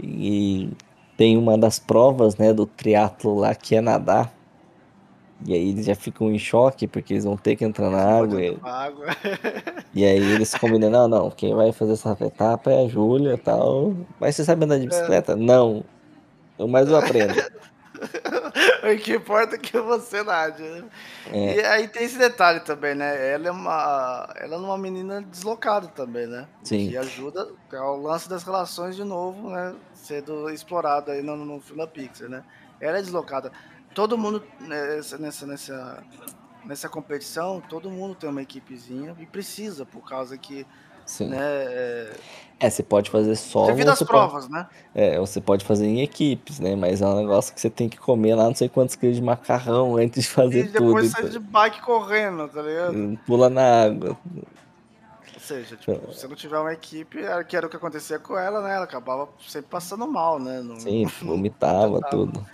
E 0.01 0.69
tem 1.17 1.37
uma 1.37 1.57
das 1.57 1.79
provas, 1.79 2.35
né, 2.37 2.51
do 2.53 2.65
triatlo 2.65 3.35
lá 3.35 3.53
que 3.55 3.75
é 3.75 3.81
nadar. 3.81 4.33
E 5.45 5.53
aí 5.53 5.69
eles 5.69 5.85
já 5.85 5.95
ficam 5.95 6.31
em 6.31 6.39
choque 6.39 6.87
porque 6.87 7.13
eles 7.13 7.25
vão 7.25 7.35
ter 7.35 7.55
que 7.55 7.65
entrar 7.65 7.89
na 7.89 8.01
água. 8.01 8.41
E, 8.41 8.57
água. 8.63 9.07
e 9.93 10.05
aí 10.05 10.31
eles 10.31 10.53
combinam, 10.55 10.89
não, 10.89 11.07
não, 11.07 11.29
quem 11.29 11.53
vai 11.53 11.71
fazer 11.73 11.93
essa 11.93 12.15
etapa 12.21 12.71
é 12.71 12.85
a 12.85 12.87
Júlia 12.87 13.33
e 13.33 13.37
tal. 13.37 13.93
Mas 14.19 14.35
você 14.35 14.45
sabe 14.45 14.63
andar 14.63 14.77
de 14.77 14.85
É. 14.85 14.87
bicicleta? 14.89 15.35
Não. 15.35 15.83
Mas 16.69 16.87
eu 16.87 16.95
aprendo. 16.97 17.33
o 18.83 18.97
que 18.97 19.15
importa 19.15 19.55
é 19.55 19.57
que 19.57 19.79
você 19.79 20.23
nade. 20.23 20.61
Né? 20.63 20.83
É. 21.31 21.55
E 21.55 21.65
aí 21.65 21.87
tem 21.87 22.03
esse 22.03 22.17
detalhe 22.17 22.59
também, 22.61 22.95
né? 22.95 23.33
Ela 23.33 23.47
é 23.47 23.51
uma, 23.51 24.33
ela 24.35 24.55
é 24.55 24.57
uma 24.57 24.77
menina 24.77 25.21
deslocada 25.21 25.87
também, 25.87 26.27
né? 26.27 26.47
Sim. 26.63 26.89
Que 26.89 26.97
ajuda 26.97 27.49
ao 27.73 27.97
lance 27.97 28.29
das 28.29 28.43
relações 28.43 28.95
de 28.95 29.03
novo, 29.03 29.49
né? 29.49 29.75
Sendo 29.93 30.49
explorado 30.49 31.11
aí 31.11 31.21
no, 31.21 31.35
no 31.35 31.59
filme 31.59 31.81
da 31.81 31.87
Pixar, 31.87 32.29
né? 32.29 32.43
Ela 32.79 32.99
é 32.99 33.01
deslocada. 33.01 33.51
Todo 33.93 34.17
mundo 34.17 34.43
nessa, 34.59 35.17
nessa, 35.17 35.45
nessa, 35.45 36.03
nessa 36.65 36.89
competição, 36.89 37.61
todo 37.61 37.89
mundo 37.89 38.15
tem 38.15 38.29
uma 38.29 38.41
equipezinha 38.41 39.15
e 39.19 39.25
precisa, 39.25 39.85
por 39.85 40.07
causa 40.07 40.37
que 40.37 40.65
Sim. 41.05 41.27
né, 41.29 41.37
é, 41.39 42.11
É, 42.59 42.69
você 42.69 42.81
pode 42.83 43.09
fazer 43.09 43.35
solo. 43.35 43.67
devido 43.67 43.89
às 43.89 43.97
você 43.99 44.05
pode- 44.05 44.17
provas, 44.17 44.47
né? 44.49 44.67
É, 44.95 45.17
você 45.19 45.41
pode 45.41 45.65
fazer 45.65 45.85
em 45.85 46.01
equipes, 46.01 46.59
né? 46.59 46.75
Mas 46.75 47.01
é 47.01 47.05
um 47.05 47.17
negócio 47.17 47.53
que 47.53 47.59
você 47.59 47.69
tem 47.69 47.89
que 47.89 47.97
comer 47.97 48.35
lá 48.35 48.45
não 48.45 48.55
sei 48.55 48.69
quantos 48.69 48.95
quilos 48.95 49.17
de 49.17 49.21
macarrão 49.21 49.95
antes 49.97 50.23
de 50.23 50.29
fazer 50.29 50.65
E 50.65 50.69
depois 50.69 51.11
tudo. 51.11 51.21
sai 51.21 51.29
de 51.29 51.39
bike 51.39 51.81
correndo, 51.81 52.47
tá 52.47 52.61
ligado? 52.61 52.93
então, 52.97 53.19
Pula 53.25 53.49
na 53.49 53.83
água. 53.85 54.17
Ou 55.33 55.39
seja, 55.39 55.75
tipo, 55.75 56.13
se 56.13 56.25
não 56.25 56.35
tiver 56.37 56.57
uma 56.57 56.71
equipe, 56.71 57.17
que 57.49 57.57
era 57.57 57.67
o 57.67 57.69
que 57.69 57.75
acontecia 57.75 58.17
com 58.17 58.37
ela, 58.37 58.61
né? 58.61 58.75
Ela 58.75 58.85
acabava 58.85 59.27
sempre 59.45 59.67
passando 59.69 60.07
mal, 60.07 60.39
né? 60.39 60.61
Não- 60.61 60.79
Sim, 60.79 61.05
vomitava 61.21 61.99
Tava. 61.99 62.11
tudo. 62.11 62.45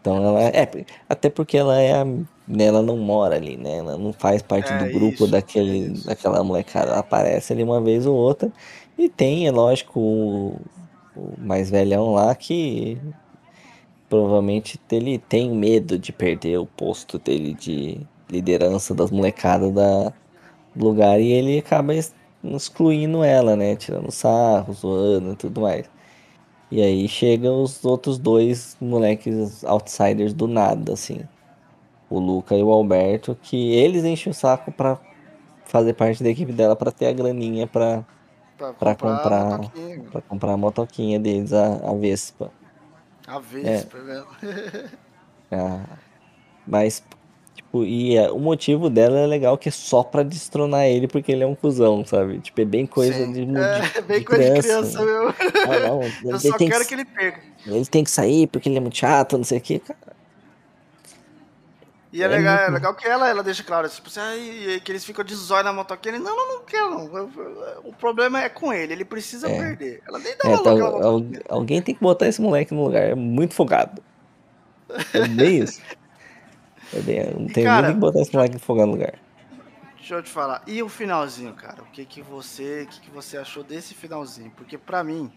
Então 0.00 0.16
ela 0.16 0.40
é. 0.40 0.68
Até 1.08 1.28
porque 1.28 1.56
ela 1.58 1.78
é. 1.78 1.92
a- 2.00 2.06
né, 2.46 2.64
Ela 2.66 2.82
não 2.82 2.96
mora 2.98 3.36
ali, 3.36 3.56
né? 3.56 3.78
Ela 3.78 3.98
não 3.98 4.12
faz 4.12 4.42
parte 4.42 4.72
É, 4.72 4.74
do 4.74 4.86
grupo 4.88 5.26
isso, 5.26 5.28
daquele, 5.28 5.92
isso. 5.92 6.04
daquela 6.04 6.42
molecada. 6.44 6.90
Ela 6.92 7.00
aparece 7.00 7.52
ali 7.52 7.62
uma 7.62 7.80
vez 7.80 8.06
ou 8.06 8.16
outra. 8.16 8.52
E 8.98 9.08
tem, 9.08 9.46
é 9.46 9.50
lógico, 9.52 10.00
o, 10.00 10.60
o 11.14 11.36
mais 11.40 11.70
velhão 11.70 12.12
lá 12.14 12.34
que 12.34 12.98
provavelmente 14.08 14.80
ele 14.90 15.18
tem 15.18 15.50
medo 15.54 15.98
de 15.98 16.12
perder 16.12 16.58
o 16.58 16.66
posto 16.66 17.18
dele 17.18 17.54
de 17.54 18.06
liderança 18.28 18.94
das 18.94 19.10
molecadas 19.10 19.72
da, 19.72 20.10
do 20.74 20.86
lugar 20.86 21.20
e 21.20 21.32
ele 21.32 21.58
acaba 21.58 21.94
excluindo 22.44 23.24
ela, 23.24 23.56
né? 23.56 23.76
Tirando 23.76 24.10
sarro, 24.12 24.72
zoando 24.74 25.32
e 25.32 25.36
tudo 25.36 25.60
mais. 25.62 25.90
E 26.70 26.82
aí 26.82 27.08
chegam 27.08 27.62
os 27.62 27.84
outros 27.84 28.18
dois 28.18 28.76
moleques 28.80 29.64
outsiders 29.64 30.34
do 30.34 30.48
nada, 30.48 30.94
assim. 30.94 31.28
O 32.12 32.18
Luca 32.18 32.54
e 32.56 32.62
o 32.62 32.70
Alberto, 32.70 33.36
que 33.40 33.72
eles 33.74 34.04
enchem 34.04 34.30
o 34.30 34.34
saco 34.34 34.70
pra 34.72 34.98
fazer 35.64 35.94
parte 35.94 36.22
da 36.22 36.28
equipe 36.30 36.52
dela 36.52 36.76
pra 36.76 36.90
ter 36.92 37.06
a 37.06 37.12
graninha 37.12 37.66
pra, 37.66 38.04
Pra 38.58 38.72
pra 38.74 38.94
comprar, 38.94 39.60
pra 40.10 40.20
comprar 40.22 40.52
a 40.52 40.56
motoquinha 40.56 41.18
deles, 41.18 41.52
a, 41.52 41.76
a 41.90 41.94
Vespa. 41.94 42.50
A 43.26 43.38
Vespa, 43.38 43.98
né? 43.98 44.24
Ah, 45.54 45.80
mas, 46.66 47.02
tipo, 47.54 47.84
e 47.84 48.16
é, 48.16 48.30
o 48.30 48.38
motivo 48.38 48.88
dela 48.88 49.18
é 49.18 49.26
legal 49.26 49.58
que 49.58 49.68
é 49.68 49.72
só 49.72 50.02
pra 50.02 50.22
destronar 50.22 50.86
ele 50.86 51.06
porque 51.06 51.30
ele 51.30 51.42
é 51.42 51.46
um 51.46 51.54
cuzão, 51.54 52.04
sabe? 52.06 52.38
Tipo, 52.40 52.60
é 52.62 52.64
bem 52.64 52.86
coisa 52.86 53.12
Sim. 53.12 53.32
de, 53.32 53.44
de, 53.44 53.56
É, 53.58 54.00
bem 54.00 54.18
de 54.20 54.24
coisa 54.24 54.44
de 54.54 54.60
criança. 54.62 54.98
criança 54.98 55.04
mesmo. 55.04 55.34
Ah, 55.70 55.88
não, 55.88 56.00
Eu 56.32 56.40
só 56.40 56.56
quero 56.56 56.80
que, 56.80 56.88
que 56.88 56.94
ele 56.94 57.04
perca. 57.04 57.40
ele 57.66 57.84
tem 57.86 58.02
que 58.04 58.10
sair 58.10 58.46
porque 58.46 58.68
ele 58.68 58.78
é 58.78 58.80
muito 58.80 58.96
chato, 58.96 59.36
não 59.36 59.44
sei 59.44 59.58
o 59.58 59.60
que. 59.60 59.78
Cara, 59.80 59.98
E 62.12 62.20
é, 62.20 62.26
É 62.26 62.28
legal, 62.28 62.56
é 62.58 62.68
legal 62.68 62.94
que 62.94 63.08
ela, 63.08 63.26
ela 63.28 63.42
deixa 63.42 63.64
claro, 63.64 63.88
tipo 63.88 64.08
assim, 64.08 64.20
"Ai", 64.20 64.80
que 64.84 64.92
eles 64.92 65.02
ficam 65.04 65.24
de 65.24 65.34
zóio 65.34 65.64
na 65.64 65.72
motoquinha. 65.72 66.14
Ele, 66.16 66.22
não, 66.22 66.36
não, 66.36 66.48
não 66.58 66.64
quero, 66.64 66.90
não. 66.90 67.30
O 67.84 67.92
problema 67.94 68.42
é 68.42 68.50
com 68.50 68.70
ele, 68.72 68.92
ele 68.92 69.04
precisa 69.04 69.48
É. 69.48 69.56
perder. 69.56 70.02
Ela 70.06 70.18
nem 70.18 70.36
dá 70.36 70.48
É, 70.50 70.56
tá, 70.58 70.70
al- 70.70 71.22
alguém 71.48 71.80
tem 71.80 71.94
que 71.94 72.00
botar 72.02 72.28
esse 72.28 72.40
moleque 72.42 72.74
no 72.74 72.84
lugar, 72.84 73.02
é 73.04 73.14
muito 73.14 73.54
folgado. 73.54 74.02
É 75.14 75.26
bem 75.26 75.62
isso. 75.62 75.80
É 76.92 77.00
bem, 77.00 77.30
não 77.38 77.46
tem 77.46 77.64
cara, 77.64 77.86
nem 77.86 77.94
que 77.94 78.00
botar 78.00 78.20
esse 78.20 78.34
moleque 78.34 78.58
folgado 78.58 78.88
no 78.88 78.92
lugar. 78.98 79.14
Deixa 79.96 80.14
eu 80.16 80.22
te 80.22 80.30
falar. 80.30 80.62
E 80.66 80.82
o 80.82 80.88
finalzinho, 80.90 81.54
cara? 81.54 81.82
O 81.82 81.86
que 81.86 82.04
que 82.04 82.20
você, 82.20 82.82
o 82.82 82.86
que 82.88 83.00
que 83.02 83.10
você 83.10 83.38
achou 83.38 83.62
desse 83.64 83.94
finalzinho? 83.94 84.50
Porque 84.56 84.76
pra 84.76 85.02
mim, 85.02 85.32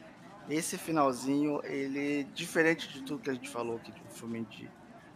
esse 0.50 0.78
finalzinho, 0.78 1.62
ele 1.64 2.26
diferente 2.34 2.92
de 2.92 3.02
tudo 3.04 3.22
que 3.22 3.30
a 3.30 3.34
gente 3.34 3.48
falou 3.50 3.78
aqui 3.78 3.94
um 4.06 4.10
filme 4.14 4.42
de, 4.50 4.68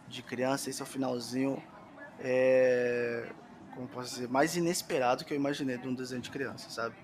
de 0.10 0.22
criança, 0.24 0.70
esse 0.70 0.82
é 0.82 0.84
o 0.84 0.88
finalzinho 0.88 1.62
é, 2.20 3.28
como 3.76 3.88
posso 3.88 4.10
dizer, 4.16 4.28
mais 4.28 4.56
inesperado 4.58 5.24
que 5.24 5.34
eu 5.34 5.38
imaginei 5.38 5.78
de 5.78 5.88
um 5.88 5.94
desenho 5.94 6.22
de 6.22 6.30
criança, 6.30 6.70
sabe? 6.70 6.96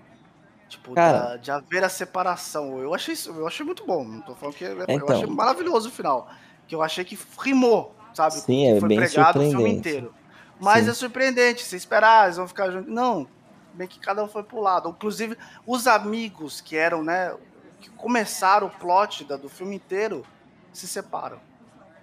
Tipo, 0.68 0.94
da- 0.94 1.36
de 1.36 1.50
haver 1.50 1.84
a 1.84 1.88
separação. 1.88 2.78
Eu 2.80 2.92
achei 2.92 3.14
isso, 3.14 3.30
eu 3.30 3.46
achei 3.46 3.64
muito 3.64 3.86
bom. 3.86 4.04
Não 4.04 4.20
tô 4.20 4.34
falando 4.34 4.54
que 4.56 4.64
eu 4.64 4.82
Então. 4.88 5.08
achei 5.16 5.26
maravilhoso 5.26 5.88
o 5.88 5.92
final, 5.92 6.28
que 6.66 6.74
eu 6.74 6.82
achei 6.82 7.04
que 7.04 7.18
rimou, 7.40 7.94
sabe? 8.12 8.34
Sim, 8.34 8.44
que 8.44 8.66
é 8.66 8.80
foi 8.80 8.88
bem 8.88 8.98
pregado 8.98 9.38
o 9.38 9.42
filme 9.48 9.70
inteiro. 9.70 10.14
Mas 10.60 10.84
Sim. 10.84 10.90
é 10.90 10.94
surpreendente, 10.94 11.62
você 11.64 11.76
esperar, 11.76 12.24
eles 12.24 12.36
vão 12.36 12.48
ficar 12.48 12.70
juntos. 12.70 12.92
Não, 12.92 13.28
bem 13.74 13.86
que 13.86 14.00
cada 14.00 14.24
um 14.24 14.28
foi 14.28 14.42
pro 14.42 14.60
lado. 14.60 14.88
Inclusive, 14.88 15.36
os 15.66 15.86
amigos 15.86 16.60
que 16.60 16.76
eram, 16.76 17.04
né, 17.04 17.34
que 17.80 17.88
começaram 17.90 18.66
o 18.66 18.70
plot 18.70 19.24
da- 19.24 19.36
do 19.36 19.48
filme 19.48 19.76
inteiro, 19.76 20.26
se 20.72 20.88
separam. 20.88 21.38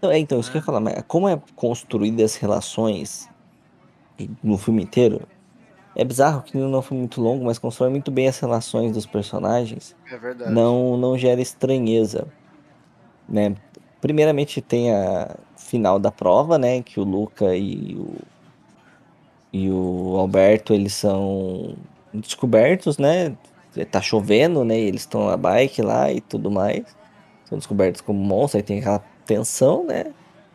Então, 0.03 0.11
é, 0.11 0.19
então, 0.19 0.37
isso 0.37 0.51
que 0.51 0.57
eu 0.57 0.59
ia 0.59 0.65
falar, 0.65 0.81
mas 0.81 1.01
como 1.07 1.29
é 1.29 1.41
construída 1.55 2.25
as 2.25 2.35
relações 2.35 3.29
no 4.43 4.57
filme 4.57 4.83
inteiro, 4.83 5.21
é 5.95 6.03
bizarro 6.03 6.41
que 6.41 6.57
não 6.57 6.73
é 6.73 6.77
um 6.77 6.81
filme 6.81 6.99
muito 7.03 7.21
longo, 7.21 7.45
mas 7.45 7.57
constrói 7.57 7.89
muito 7.89 8.11
bem 8.11 8.27
as 8.27 8.37
relações 8.37 8.91
dos 8.91 9.05
personagens. 9.05 9.95
É 10.11 10.17
verdade. 10.17 10.51
não 10.51 10.97
não 10.97 11.17
gera 11.17 11.39
estranheza, 11.39 12.27
né? 13.29 13.55
Primeiramente 14.01 14.61
tem 14.61 14.93
a 14.93 15.37
final 15.55 15.97
da 15.97 16.11
prova, 16.11 16.57
né, 16.57 16.81
que 16.81 16.99
o 16.99 17.05
Luca 17.05 17.55
e 17.55 17.95
o 17.95 18.13
e 19.53 19.69
o 19.69 20.17
Alberto, 20.17 20.73
eles 20.73 20.95
são 20.95 21.77
descobertos, 22.13 22.97
né? 22.97 23.37
Tá 23.89 24.01
chovendo, 24.01 24.65
né? 24.65 24.77
e 24.77 24.87
Eles 24.87 25.01
estão 25.01 25.27
na 25.27 25.37
bike 25.37 25.81
lá 25.81 26.11
e 26.11 26.19
tudo 26.19 26.51
mais. 26.51 26.83
São 27.45 27.57
descobertos 27.57 28.01
como 28.01 28.19
monstros, 28.19 28.55
aí 28.55 28.63
tem 28.63 28.79
aquela 28.79 29.12
tensão, 29.25 29.86
né? 29.86 30.13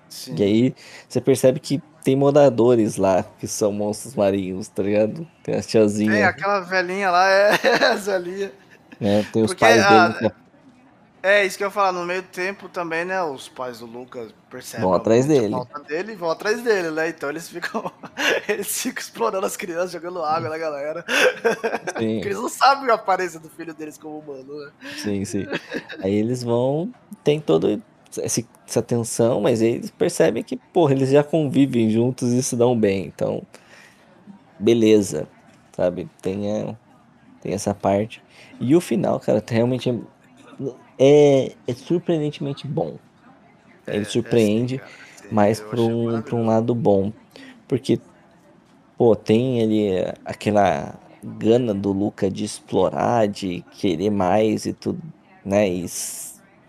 Sim. 0.08 0.34
E 0.36 0.42
aí 0.42 0.74
você 1.08 1.20
percebe 1.20 1.60
que 1.60 1.80
tem 2.02 2.16
moradores 2.16 2.96
lá 2.96 3.22
que 3.22 3.46
são 3.46 3.72
monstros 3.72 4.14
marinhos, 4.14 4.68
tá 4.68 4.82
ligado? 4.82 5.26
Tem 5.42 5.54
as 5.54 5.66
Tem 5.66 5.72
tiazinhas, 5.72 6.28
aquela 6.28 6.60
velhinha 6.60 7.10
lá, 7.10 7.28
é 7.28 7.50
as 7.92 8.06
velhinhas. 8.06 8.52
né? 9.00 9.22
Tem 9.32 9.42
os 9.42 9.50
Porque 9.50 9.64
pais 9.64 9.82
a- 9.82 10.08
dele 10.08 10.14
que 10.14 10.48
É, 11.20 11.44
isso 11.44 11.58
que 11.58 11.64
eu 11.64 11.66
ia 11.66 11.70
falar, 11.72 11.92
no 11.92 12.06
meio 12.06 12.22
do 12.22 12.28
tempo 12.28 12.68
também, 12.68 13.04
né, 13.04 13.20
os 13.22 13.48
pais 13.48 13.80
do 13.80 13.86
Lucas 13.86 14.32
percebem 14.48 14.84
Vão 14.84 14.94
atrás 14.94 15.26
dele. 15.26 15.52
a 15.52 15.58
falta 15.58 15.80
dele 15.80 16.12
e 16.12 16.16
vão 16.16 16.30
atrás 16.30 16.62
dele, 16.62 16.90
né, 16.92 17.08
então 17.08 17.28
eles 17.28 17.48
ficam, 17.48 17.82
eles 18.48 18.80
ficam 18.80 19.02
explorando 19.02 19.44
as 19.44 19.56
crianças, 19.56 19.90
jogando 19.90 20.22
água 20.22 20.48
na 20.48 20.56
galera, 20.56 21.04
Sim. 21.08 21.34
porque 21.92 22.28
eles 22.28 22.38
não 22.38 22.48
sabem 22.48 22.88
a 22.88 22.94
aparência 22.94 23.40
do 23.40 23.50
filho 23.50 23.74
deles 23.74 23.98
como 23.98 24.20
humano, 24.20 24.54
né. 24.64 24.72
Sim, 24.96 25.24
sim. 25.24 25.44
Aí 26.00 26.14
eles 26.14 26.42
vão, 26.44 26.88
tem 27.24 27.40
esse- 27.40 27.82
essa 28.66 28.82
tensão, 28.82 29.40
mas 29.40 29.60
eles 29.62 29.90
percebem 29.90 30.42
que, 30.44 30.56
porra, 30.56 30.92
eles 30.94 31.10
já 31.10 31.22
convivem 31.24 31.90
juntos 31.90 32.32
e 32.32 32.42
se 32.42 32.56
dão 32.56 32.78
bem. 32.78 33.06
Então, 33.06 33.46
beleza, 34.58 35.30
sabe? 35.74 36.10
Tem, 36.20 36.50
a- 36.70 36.78
tem 37.40 37.52
essa 37.54 37.74
parte. 37.74 38.24
E 38.60 38.74
o 38.76 38.80
final, 38.80 39.20
cara, 39.20 39.44
realmente 39.48 39.90
é, 40.98 41.46
é, 41.50 41.58
é 41.66 41.74
surpreendentemente 41.74 42.66
bom. 42.66 43.00
Ele 43.90 44.04
É, 44.04 44.04
surpreende, 44.04 44.82
é 45.30 45.30
mas 45.30 45.60
para 45.60 45.82
um, 45.82 46.22
pra 46.22 46.36
um 46.36 46.46
lado 46.46 46.74
bom. 46.74 47.12
Porque, 47.68 48.02
pô, 48.96 49.16
tem 49.16 49.62
ali 49.62 49.90
aquela 50.24 51.00
gana 51.22 51.74
do 51.74 51.92
Luca 51.92 52.30
de 52.30 52.44
explorar, 52.44 53.28
de 53.28 53.62
querer 53.64 54.10
mais 54.10 54.66
e 54.66 54.74
tudo, 54.74 55.02
né? 55.44 55.68
E, 55.68 55.86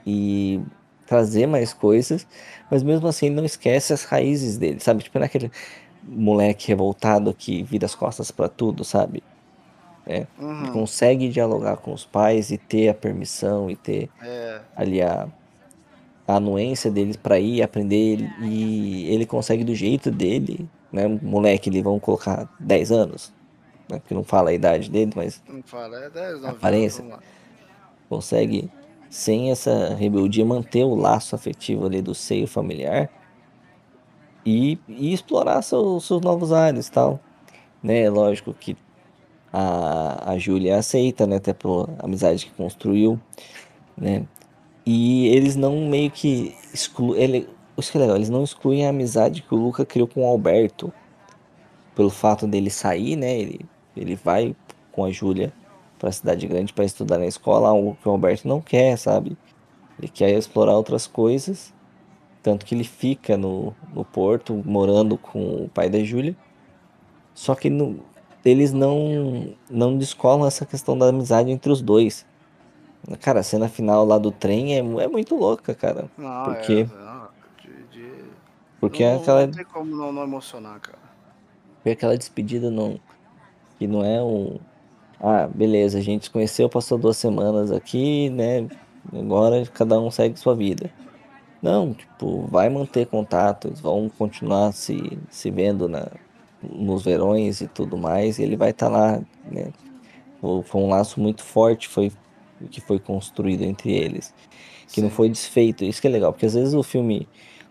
e 0.05 0.61
trazer 1.09 1.47
mais 1.47 1.73
coisas, 1.73 2.27
mas 2.69 2.83
mesmo 2.83 3.07
assim 3.07 3.27
ele 3.27 3.35
não 3.35 3.45
esquece 3.45 3.93
as 3.93 4.03
raízes 4.05 4.57
dele, 4.59 4.79
sabe? 4.79 5.03
Tipo, 5.03 5.19
naquele 5.19 5.51
moleque 6.01 6.67
revoltado 6.69 7.35
que 7.35 7.63
vira 7.63 7.85
as 7.87 7.95
costas 7.95 8.31
pra 8.31 8.49
tudo, 8.49 8.83
sabe? 8.85 9.25
Ele 10.59 10.67
Uhum, 10.67 10.69
consegue 10.69 11.29
dialogar 11.29 11.77
com 11.77 11.93
os 11.93 12.05
pais 12.05 12.51
e 12.51 12.57
ter 12.57 12.89
a 12.89 12.93
permissão 12.95 13.69
e 13.69 13.77
ter 13.77 14.11
é, 14.21 14.69
ali 14.75 15.01
a, 15.01 15.31
a 16.27 16.35
anuência 16.37 16.91
deles 16.91 17.17
pra 17.17 17.39
ir 17.39 17.61
aprender 17.61 18.19
e 18.37 19.07
ele 19.13 19.25
consegue 19.25 19.63
do 19.63 19.75
jeito 19.75 20.11
dele, 20.11 20.71
né? 20.91 21.07
Moleque, 21.07 21.69
eles 21.69 21.83
vão 21.83 21.99
colocar 21.99 22.49
10 22.59 22.91
anos, 22.91 23.35
né? 23.89 23.99
Porque 23.99 24.13
não 24.15 24.23
fala 24.25 24.51
a 24.51 24.53
idade 24.53 24.89
dele, 24.91 25.13
mas 25.15 25.43
não 25.47 25.61
fala, 25.63 25.99
é 26.05 26.09
10, 26.09 26.41
9 26.41 26.69
Aparência. 26.69 27.05
consegue, 28.07 28.73
sem 29.09 29.51
essa 29.51 29.95
rebeldia, 29.95 30.45
manter 30.45 30.83
o 30.83 30.95
laço 30.95 31.35
afetivo 31.35 31.85
ali 31.85 32.01
do 32.01 32.13
seio 32.13 32.47
familiar 32.47 33.09
e, 34.45 34.77
e 34.87 35.13
explorar 35.13 35.61
seus, 35.61 36.05
seus 36.05 36.21
novos 36.21 36.51
ares 36.53 36.89
tal. 36.89 37.19
Né? 37.81 38.09
Lógico 38.09 38.53
que 38.53 38.77
a, 39.51 40.31
a 40.31 40.37
Júlia 40.37 40.77
aceita, 40.77 41.25
né? 41.25 41.37
Até 41.37 41.53
pela 41.53 41.89
amizade 41.99 42.45
que 42.45 42.51
construiu, 42.51 43.19
né? 43.97 44.25
E 44.85 45.27
eles 45.27 45.55
não 45.55 45.87
meio 45.87 46.11
que 46.11 46.55
excluem. 46.73 47.21
Ele, 47.21 47.49
isso 47.77 47.91
que 47.91 47.97
é 47.97 48.01
legal, 48.01 48.15
eles 48.15 48.29
não 48.29 48.43
excluem 48.43 48.85
a 48.85 48.89
amizade 48.89 49.41
que 49.41 49.53
o 49.53 49.57
Luca 49.57 49.85
criou 49.85 50.07
com 50.07 50.21
o 50.21 50.27
Alberto. 50.27 50.93
Pelo 51.95 52.09
fato 52.09 52.47
dele 52.47 52.69
sair, 52.69 53.15
né? 53.15 53.37
Ele, 53.39 53.65
ele 53.95 54.15
vai 54.15 54.55
com 54.91 55.03
a 55.03 55.11
Júlia 55.11 55.51
pra 55.99 56.11
cidade 56.11 56.47
grande 56.47 56.73
para 56.73 56.85
estudar 56.85 57.19
na 57.19 57.27
escola, 57.27 57.69
algo 57.69 57.97
que 58.01 58.07
o 58.07 58.11
Alberto 58.11 58.47
não 58.47 58.61
quer, 58.61 58.97
sabe? 58.97 59.37
Ele 59.99 60.07
quer 60.07 60.31
explorar 60.31 60.75
outras 60.75 61.05
coisas. 61.05 61.73
Tanto 62.41 62.65
que 62.65 62.73
ele 62.73 62.85
fica 62.85 63.37
no, 63.37 63.75
no 63.93 64.05
porto, 64.05 64.63
morando 64.65 65.17
com 65.17 65.65
o 65.65 65.69
pai 65.69 65.89
da 65.89 66.01
Júlia. 66.01 66.35
Só 67.33 67.53
que 67.53 67.69
no, 67.69 67.99
eles 68.45 68.71
não, 68.71 69.53
não 69.69 69.97
descolam 69.97 70.47
essa 70.47 70.65
questão 70.65 70.97
da 70.97 71.07
amizade 71.07 71.51
entre 71.51 71.71
os 71.71 71.81
dois. 71.81 72.25
Cara, 73.21 73.41
a 73.41 73.43
cena 73.43 73.67
final 73.67 74.05
lá 74.05 74.17
do 74.17 74.31
trem 74.31 74.75
é, 74.75 74.79
é 74.79 75.07
muito 75.07 75.35
louca, 75.35 75.73
cara. 75.75 76.09
Não, 76.17 76.43
porque, 76.45 76.87
é. 76.89 76.95
Não, 76.95 77.27
de, 77.61 77.83
de... 77.87 78.13
porque 78.79 79.05
não, 79.05 79.21
aquela, 79.21 79.47
não 79.47 79.53
tem 79.53 79.65
como 79.65 79.95
não, 79.95 80.11
não 80.11 80.23
emocionar, 80.23 80.79
cara. 80.79 80.97
porque 81.75 81.89
aquela 81.91 82.17
despedida 82.17 82.69
não, 82.69 82.99
que 83.77 83.87
não 83.87 84.03
é 84.03 84.21
um. 84.21 84.59
Ah, 85.21 85.47
beleza, 85.47 85.97
a 85.97 86.01
gente 86.01 86.25
se 86.25 86.31
conheceu, 86.31 86.69
passou 86.69 86.97
duas 86.97 87.17
semanas 87.17 87.71
aqui, 87.71 88.29
né? 88.29 88.67
Agora 89.13 89.65
cada 89.67 89.99
um 89.99 90.09
segue 90.09 90.39
sua 90.39 90.55
vida. 90.55 90.89
Não, 91.61 91.93
tipo, 91.93 92.47
vai 92.47 92.69
manter 92.69 93.05
contato, 93.07 93.67
eles 93.67 93.81
vão 93.81 94.09
continuar 94.09 94.71
se, 94.71 95.19
se 95.29 95.51
vendo 95.51 95.89
na, 95.89 96.07
nos 96.63 97.03
verões 97.03 97.59
e 97.59 97.67
tudo 97.67 97.97
mais, 97.97 98.39
e 98.39 98.43
ele 98.43 98.55
vai 98.55 98.69
estar 98.69 98.87
lá, 98.87 99.21
né? 99.43 99.73
Foi 100.41 100.81
um 100.81 100.89
laço 100.89 101.19
muito 101.19 101.43
forte, 101.43 101.89
foi 101.89 102.11
que 102.71 102.81
foi 102.81 102.99
construído 102.99 103.63
entre 103.63 103.91
eles, 103.91 104.33
que 104.91 105.01
não 105.01 105.09
Sim. 105.09 105.15
foi 105.15 105.29
desfeito. 105.29 105.83
Isso 105.83 106.01
que 106.01 106.07
é 106.07 106.09
legal, 106.09 106.31
porque 106.33 106.45
às 106.45 106.53
vezes 106.53 106.73
o 106.73 106.83
filme 106.83 107.27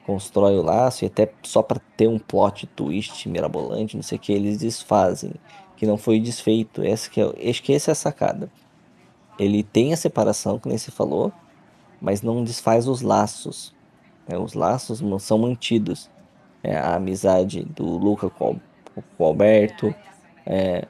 constrói 0.06 0.56
o 0.56 0.62
laço 0.62 1.04
e 1.04 1.06
até 1.06 1.30
só 1.42 1.62
para 1.62 1.80
ter 1.96 2.08
um 2.08 2.18
plot 2.18 2.66
twist 2.68 3.28
mirabolante, 3.28 3.96
não 3.96 4.02
sei 4.02 4.16
o 4.16 4.20
que, 4.20 4.32
eles 4.32 4.58
desfazem, 4.58 5.32
que 5.78 5.86
não 5.86 5.96
foi 5.96 6.18
desfeito. 6.20 6.82
Essa 6.82 7.08
que 7.08 7.20
é, 7.20 7.50
acho 7.50 7.62
que 7.62 7.72
essa 7.72 7.90
é 7.90 7.92
a 7.92 7.94
sacada. 7.94 8.50
Ele 9.38 9.62
tem 9.62 9.92
a 9.92 9.96
separação, 9.96 10.58
que 10.58 10.68
nem 10.68 10.76
você 10.76 10.90
falou, 10.90 11.32
mas 12.00 12.20
não 12.20 12.42
desfaz 12.44 12.88
os 12.88 13.00
laços. 13.00 13.72
né? 14.28 14.36
Os 14.36 14.52
laços 14.54 15.00
não 15.00 15.18
são 15.18 15.38
mantidos. 15.38 16.10
É, 16.62 16.76
a 16.76 16.96
amizade 16.96 17.62
do 17.64 17.84
Luca 17.84 18.28
com 18.28 18.56
o 19.16 19.24
Alberto, 19.24 19.94
é, 20.44 20.84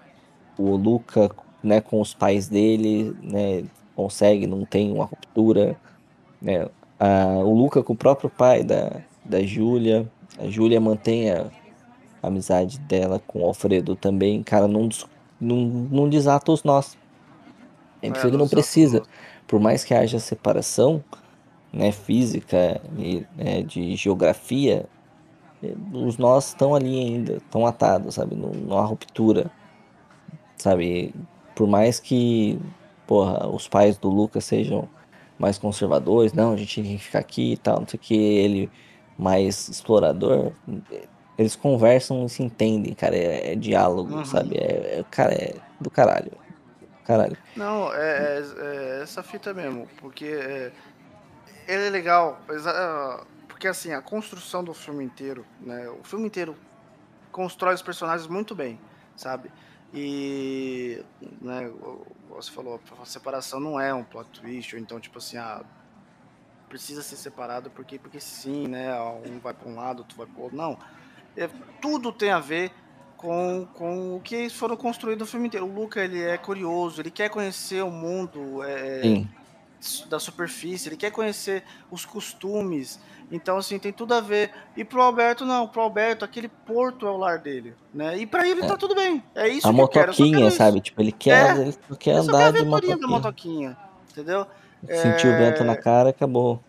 o 0.59 0.74
Luca 0.77 1.31
né, 1.62 1.81
com 1.81 2.01
os 2.01 2.14
pais 2.14 2.48
dele, 2.48 3.14
né, 3.22 3.64
consegue, 3.94 4.46
não 4.46 4.64
tem 4.64 4.90
uma 4.90 5.05
ruptura. 5.05 5.77
né? 6.40 6.66
A- 6.98 7.40
o 7.44 7.55
Luca 7.55 7.83
com 7.83 7.92
o 7.92 7.96
próprio 7.96 8.31
pai 8.31 8.64
da, 8.64 9.03
da 9.24 9.42
Júlia, 9.42 10.11
a 10.38 10.46
Júlia 10.48 10.81
mantém 10.81 11.31
a 11.31 11.46
amizade 12.22 12.78
dela 12.81 13.20
com 13.26 13.42
o 13.42 13.46
Alfredo 13.46 13.94
também, 13.94 14.42
cara, 14.42 14.66
não, 14.66 14.88
não, 15.40 15.57
não 15.57 16.09
desata 16.09 16.52
os 16.52 16.64
nós. 16.64 16.96
É 18.02 18.09
É, 18.09 18.11
que 18.11 18.37
não 18.37 18.48
precisa. 18.48 19.02
Por 19.46 19.61
mais 19.61 19.85
que 19.85 19.94
haja 19.94 20.18
separação, 20.18 21.02
né, 21.72 21.92
física 21.92 22.81
e 22.96 23.26
né, 23.37 23.62
de 23.62 23.94
geografia, 23.96 24.87
eh, 25.62 25.74
os 25.92 26.18
nós 26.18 26.48
estão 26.48 26.74
ali 26.74 26.98
ainda, 26.98 27.35
estão 27.35 27.66
atados, 27.66 28.14
sabe? 28.14 28.35
Não, 28.35 28.50
não 28.50 28.78
há 28.78 28.85
ruptura, 28.85 29.50
sabe? 30.57 31.14
Por 31.54 31.66
mais 31.66 31.98
que, 32.00 32.59
porra, 33.07 33.48
os 33.48 33.68
pais 33.68 33.98
do 33.98 34.09
Lucas 34.09 34.44
sejam 34.44 34.88
mais 35.38 35.59
conservadores, 35.59 36.33
não, 36.33 36.52
a 36.52 36.57
gente 36.57 36.83
tem 36.83 36.96
que 36.96 37.02
ficar 37.04 37.20
aqui 37.20 37.52
e 37.52 37.57
tal, 37.57 37.81
não 37.81 37.87
sei 37.87 37.96
o 37.98 38.00
que, 38.00 38.14
ele 38.14 38.70
mais 39.18 39.68
explorador, 39.68 40.52
eles 41.38 41.55
conversam 41.55 42.27
e 42.27 42.29
se 42.29 42.42
entendem, 42.42 42.92
cara, 42.94 43.16
é, 43.16 43.53
é 43.53 43.55
diálogo, 43.55 44.11
Uhum. 44.12 44.24
sabe? 44.24 44.57
É, 44.59 44.98
é- 44.98 45.05
cara, 45.11 45.33
é 45.33 45.55
do 45.81 45.88
caralho, 45.88 46.31
caralho. 47.05 47.37
Não, 47.57 47.92
é, 47.94 48.38
é- 48.38 48.98
é 48.98 49.03
essa 49.03 49.22
fita 49.22 49.55
mesmo, 49.55 49.88
porque 49.98 50.27
é, 50.27 50.72
ele 51.68 51.87
é 51.87 51.90
legal, 51.90 52.40
porque 53.48 53.68
assim, 53.68 53.92
a 53.92 54.03
construção 54.03 54.64
do 54.64 54.74
filme 54.74 55.05
inteiro, 55.05 55.46
né, 55.61 55.88
o 55.90 56.03
filme 56.05 56.27
inteiro 56.27 56.57
constrói 57.31 57.74
os 57.74 57.83
personagens 57.83 58.29
muito 58.29 58.55
bem, 58.55 58.79
sabe? 59.16 59.51
E, 59.94 61.03
né, 61.40 61.68
o- 61.68 62.05
você 62.31 62.51
falou, 62.51 62.81
a 63.01 63.05
separação 63.07 63.61
não 63.61 63.81
é 63.81 63.94
um 63.94 64.05
plot 64.05 64.29
twist, 64.40 64.74
ou 64.74 64.81
então, 64.83 64.98
tipo 65.01 65.18
assim, 65.18 65.37
ah, 65.38 65.62
precisa 66.68 67.03
ser 67.03 67.16
separado 67.16 67.70
porque, 67.70 67.98
porque 67.98 68.20
sim, 68.20 68.66
né, 68.68 68.92
um 69.01 69.38
vai 69.40 69.55
para 69.55 69.68
um 69.68 69.74
lado, 69.74 70.01
outro 70.01 70.16
vai 70.18 70.27
para 70.27 70.42
outro, 70.42 70.57
não. 70.59 70.77
É, 71.38 71.48
tudo 71.81 72.12
tem 72.12 72.31
a 72.31 72.38
ver 72.40 72.70
com, 73.16 73.66
com 73.74 74.16
o 74.16 74.20
que 74.20 74.35
eles 74.35 74.53
foram 74.53 74.77
construídos 74.77 75.27
no 75.27 75.31
filme 75.31 75.46
inteiro. 75.48 75.66
O 75.66 75.72
Luca, 75.72 76.03
ele 76.03 76.22
é 76.22 76.37
curioso, 76.37 77.01
ele 77.01 77.11
quer 77.11 77.29
conhecer 77.29 77.83
o 77.83 77.90
mundo 77.90 78.62
é, 78.64 79.24
da 80.09 80.18
superfície, 80.18 80.88
ele 80.88 80.96
quer 80.96 81.11
conhecer 81.11 81.62
os 81.90 82.05
costumes. 82.05 82.98
Então, 83.31 83.59
assim, 83.59 83.79
tem 83.79 83.92
tudo 83.92 84.14
a 84.14 84.20
ver. 84.20 84.51
E 84.77 84.83
pro 84.83 85.03
Alberto, 85.03 85.44
não. 85.44 85.68
Pro 85.68 85.83
Alberto, 85.83 86.24
aquele 86.24 86.48
porto 86.48 87.07
é 87.07 87.11
o 87.11 87.16
lar 87.18 87.38
dele, 87.38 87.74
né? 87.92 88.16
E 88.16 88.27
pra 88.27 88.48
ele 88.48 88.62
É. 88.62 88.66
tá 88.66 88.77
tudo 88.77 88.94
bem. 88.94 89.22
É 89.35 89.46
isso 89.48 89.68
a 89.68 89.70
que 89.70 89.77
quero. 89.77 89.88
Quero 89.90 90.07
motoquinha, 90.09 90.48
isso. 90.48 90.57
sabe? 90.57 90.81
Tipo, 90.81 91.03
ele 91.03 91.12
quer, 91.12 91.57
É, 91.59 91.61
ele 91.61 91.72
quer 91.72 91.96
quero 91.98 92.18
andar 92.22 92.53
de 92.53 92.59
aventurinha 92.61 92.96
da 92.96 93.07
motoquinha. 93.07 93.68
motoquinha, 93.70 93.77
entendeu? 94.11 94.46
Sentir 94.87 95.27
o 95.27 95.37
vento 95.37 95.62
na 95.64 95.72
É, 95.72 95.77
cara, 95.77 96.09
acabou. 96.11 96.62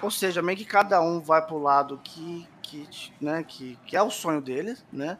Ou 0.00 0.10
seja, 0.10 0.40
meio 0.40 0.56
que 0.56 0.64
cada 0.64 1.00
um 1.00 1.18
vai 1.20 1.42
pro 1.44 1.58
lado 1.58 1.98
que, 2.04 2.46
que, 2.68 2.88
né, 3.20 3.42
que, 3.42 3.78
que 3.86 3.96
é 3.96 4.02
o 4.02 4.10
sonho 4.10 4.40
deles, 4.40 4.84
né? 4.92 5.16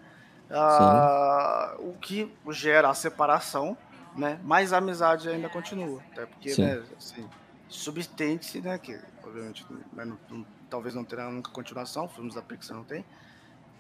Ah, 0.51 1.75
o 1.79 1.95
que 1.95 2.31
gera 2.51 2.89
a 2.91 2.95
separação, 2.95 3.77
né? 4.17 4.39
Mas 4.45 4.73
a 4.73 4.79
amizade 4.79 5.29
ainda 5.29 5.49
continua. 5.49 6.03
Até 6.13 6.27
porque, 6.27 6.51
sim. 6.55 6.63
né, 6.63 6.83
assim, 6.97 7.29
subtende-se, 7.69 8.61
né? 8.61 8.79
Que 8.79 8.99
obviamente 9.23 9.65
né, 9.93 10.05
não- 10.05 10.19
não- 10.31 10.47
talvez 10.71 10.95
não 10.95 11.05
terá 11.05 11.31
nunca 11.31 11.51
continuação, 11.51 12.09
filmes 12.09 12.35
da 12.35 12.43
Pixar 12.43 12.77
não 12.77 12.85
tem. 12.85 13.05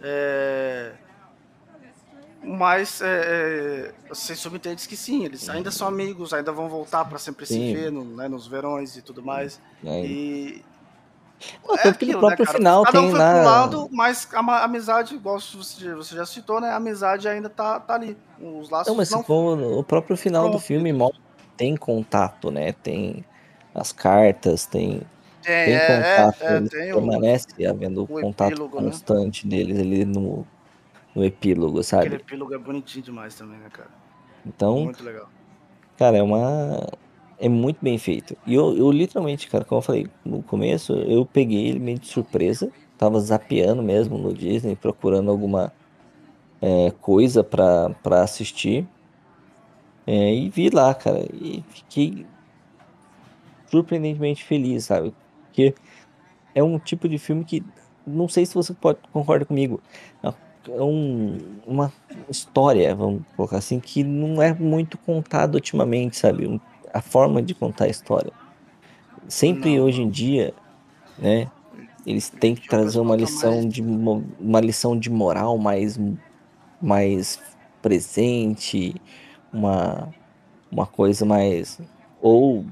É, 0.00 0.94
mas 2.42 3.00
é, 3.00 3.06
é, 3.06 3.94
você 4.08 4.36
subentende 4.36 4.86
que 4.86 4.96
sim, 4.96 5.24
eles 5.24 5.48
ainda 5.48 5.70
são 5.70 5.88
amigos, 5.88 6.32
ainda 6.32 6.52
vão 6.52 6.68
voltar 6.68 7.04
para 7.06 7.18
sempre 7.18 7.44
se 7.46 7.54
Sim. 7.54 7.74
ver 7.74 7.90
no- 7.90 8.04
né, 8.16 8.28
nos 8.28 8.46
verões 8.46 8.96
e 8.96 9.02
tudo 9.02 9.22
mais. 9.22 9.60
É. 9.84 10.04
E 10.04 10.64
Não, 11.66 11.74
é 11.76 11.82
tanto 11.82 11.98
que 11.98 12.06
no 12.06 12.12
né, 12.14 12.18
próprio 12.18 12.46
cara? 12.46 12.58
final 12.58 12.82
Cada 12.84 12.98
um 12.98 13.02
tem 13.02 13.10
foi 13.12 13.20
pro 13.20 13.44
lado, 13.44 13.88
mas 13.92 14.28
a 14.32 14.64
amizade, 14.64 15.14
igual 15.14 15.38
você 15.38 15.94
você 15.94 16.16
já 16.16 16.26
citou, 16.26 16.60
né? 16.60 16.70
A 16.70 16.76
amizade 16.76 17.28
ainda 17.28 17.48
tá, 17.48 17.78
tá 17.78 17.94
ali. 17.94 18.16
Os 18.40 18.70
laços 18.70 18.88
Não, 18.88 18.96
mas 18.96 19.10
não 19.10 19.22
for 19.22 19.58
o 19.60 19.84
próprio 19.84 20.16
final 20.16 20.44
foram 20.44 20.56
do 20.56 20.60
filme 20.60 20.92
mostra 20.92 21.28
tem 21.58 21.76
contato, 21.76 22.50
né? 22.50 22.72
Tem 22.72 23.24
as 23.74 23.92
cartas, 23.92 24.64
tem, 24.64 25.02
Tem, 25.42 25.64
tem 25.64 25.74
é, 25.74 25.86
contato, 25.86 26.42
é, 26.42 26.56
é, 26.56 26.60
tem 26.62 26.92
o, 26.92 26.94
permanece 26.94 27.66
havendo 27.66 28.04
o 28.04 28.06
contato 28.06 28.52
epílogo, 28.52 28.80
né? 28.80 28.82
constante 28.84 29.46
deles 29.46 29.78
ali 29.78 30.04
no, 30.04 30.46
no 31.14 31.24
epílogo, 31.24 31.80
Aquele 31.80 31.84
sabe? 31.84 32.14
epílogo 32.14 32.54
é 32.54 32.58
bonitinho 32.58 33.04
demais 33.04 33.34
também, 33.34 33.58
né, 33.58 33.68
cara? 33.70 33.90
Então, 34.46 34.84
Muito 34.84 35.02
legal. 35.02 35.28
cara, 35.98 36.16
é 36.16 36.22
uma. 36.22 36.88
É 37.40 37.48
muito 37.48 37.78
bem 37.80 37.96
feito. 37.98 38.36
E 38.46 38.54
eu, 38.54 38.76
eu 38.76 38.90
literalmente, 38.90 39.48
cara, 39.48 39.64
como 39.64 39.78
eu 39.78 39.82
falei 39.82 40.08
no 40.24 40.42
começo, 40.42 40.92
eu 40.92 41.24
peguei 41.24 41.68
ele 41.68 41.78
meio 41.78 41.98
de 41.98 42.08
surpresa. 42.08 42.70
Tava 42.96 43.20
zapeando 43.20 43.82
mesmo 43.82 44.18
no 44.18 44.34
Disney, 44.34 44.74
procurando 44.74 45.30
alguma 45.30 45.72
é, 46.60 46.90
coisa 47.00 47.44
pra 47.44 47.94
assistir. 48.22 48.86
É, 50.06 50.34
e 50.34 50.48
vi 50.48 50.68
lá, 50.70 50.92
cara. 50.94 51.24
E 51.32 51.62
fiquei 51.70 52.26
surpreendentemente 53.70 54.42
feliz, 54.44 54.84
sabe? 54.86 55.14
Porque 55.44 55.74
é 56.54 56.62
um 56.62 56.78
tipo 56.78 57.08
de 57.08 57.18
filme 57.18 57.44
que 57.44 57.62
não 58.06 58.28
sei 58.28 58.46
se 58.46 58.54
você 58.54 58.74
pode 58.74 58.98
concorda 59.12 59.44
comigo. 59.44 59.80
É 60.68 60.82
um, 60.82 61.38
uma 61.66 61.92
história, 62.28 62.94
vamos 62.94 63.22
colocar 63.36 63.58
assim, 63.58 63.80
que 63.80 64.04
não 64.04 64.42
é 64.42 64.52
muito 64.52 64.98
contada 64.98 65.56
ultimamente, 65.56 66.16
sabe? 66.16 66.46
Um- 66.46 66.60
a 66.92 67.00
forma 67.00 67.42
de 67.42 67.54
contar 67.54 67.84
a 67.84 67.88
história. 67.88 68.32
Sempre 69.28 69.80
hoje 69.80 70.02
em 70.02 70.08
dia, 70.08 70.54
né? 71.18 71.50
Eles 72.06 72.30
têm 72.30 72.54
que 72.54 72.66
trazer 72.68 73.00
uma 73.00 73.16
lição 73.16 73.68
de 73.68 73.82
uma 73.82 74.60
lição 74.60 74.98
de 74.98 75.10
moral 75.10 75.58
mais 75.58 75.98
mais 76.80 77.40
presente, 77.82 78.94
uma 79.52 80.08
uma 80.70 80.86
coisa 80.86 81.24
mais 81.24 81.80
ou 82.20 82.64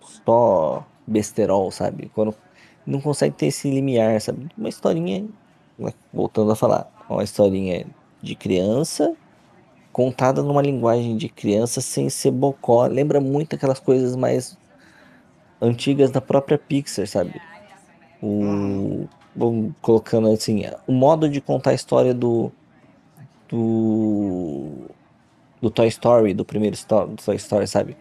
só 0.00 0.86
besterol, 1.06 1.70
sabe? 1.70 2.10
Quando 2.14 2.34
não 2.86 3.00
consegue 3.00 3.34
ter 3.36 3.46
esse 3.46 3.70
limiar, 3.70 4.20
sabe? 4.20 4.48
Uma 4.56 4.68
historinha, 4.68 5.24
né, 5.78 5.92
voltando 6.12 6.52
a 6.52 6.56
falar, 6.56 6.90
uma 7.08 7.22
historinha 7.22 7.86
de 8.20 8.34
criança 8.34 9.16
contada 9.92 10.42
numa 10.42 10.62
linguagem 10.62 11.16
de 11.16 11.28
criança 11.28 11.80
sem 11.80 12.08
ser 12.08 12.30
bocó. 12.30 12.86
Lembra 12.86 13.20
muito 13.20 13.54
aquelas 13.54 13.78
coisas 13.78 14.16
mais 14.16 14.56
antigas 15.60 16.10
da 16.10 16.20
própria 16.20 16.58
Pixar, 16.58 17.06
sabe? 17.06 17.40
O 18.22 19.06
vamos 19.34 19.72
colocando 19.80 20.28
assim, 20.28 20.62
o 20.86 20.92
modo 20.92 21.28
de 21.28 21.40
contar 21.40 21.70
a 21.70 21.74
história 21.74 22.12
do 22.12 22.52
do 23.48 24.90
do 25.60 25.70
Toy 25.70 25.86
Story, 25.88 26.34
do 26.34 26.44
primeiro 26.44 26.76
do 26.76 27.16
Toy 27.24 27.36
Story, 27.36 27.66
sabe? 27.66 27.96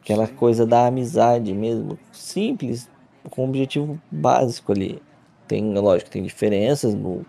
Aquela 0.00 0.26
coisa 0.26 0.66
da 0.66 0.86
amizade 0.86 1.52
mesmo, 1.54 1.98
simples, 2.12 2.90
com 3.30 3.42
um 3.44 3.48
objetivo 3.48 4.00
básico 4.10 4.72
ali. 4.72 5.02
Tem, 5.46 5.72
lógico, 5.74 6.10
tem 6.10 6.22
diferenças 6.22 6.94
no, 6.94 7.24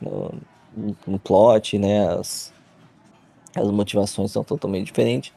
no, 0.00 0.34
no 1.06 1.18
plot, 1.18 1.78
né? 1.78 2.08
As, 2.08 2.52
as 3.54 3.70
motivações 3.70 4.30
são 4.30 4.44
totalmente 4.44 4.86
diferentes, 4.86 5.32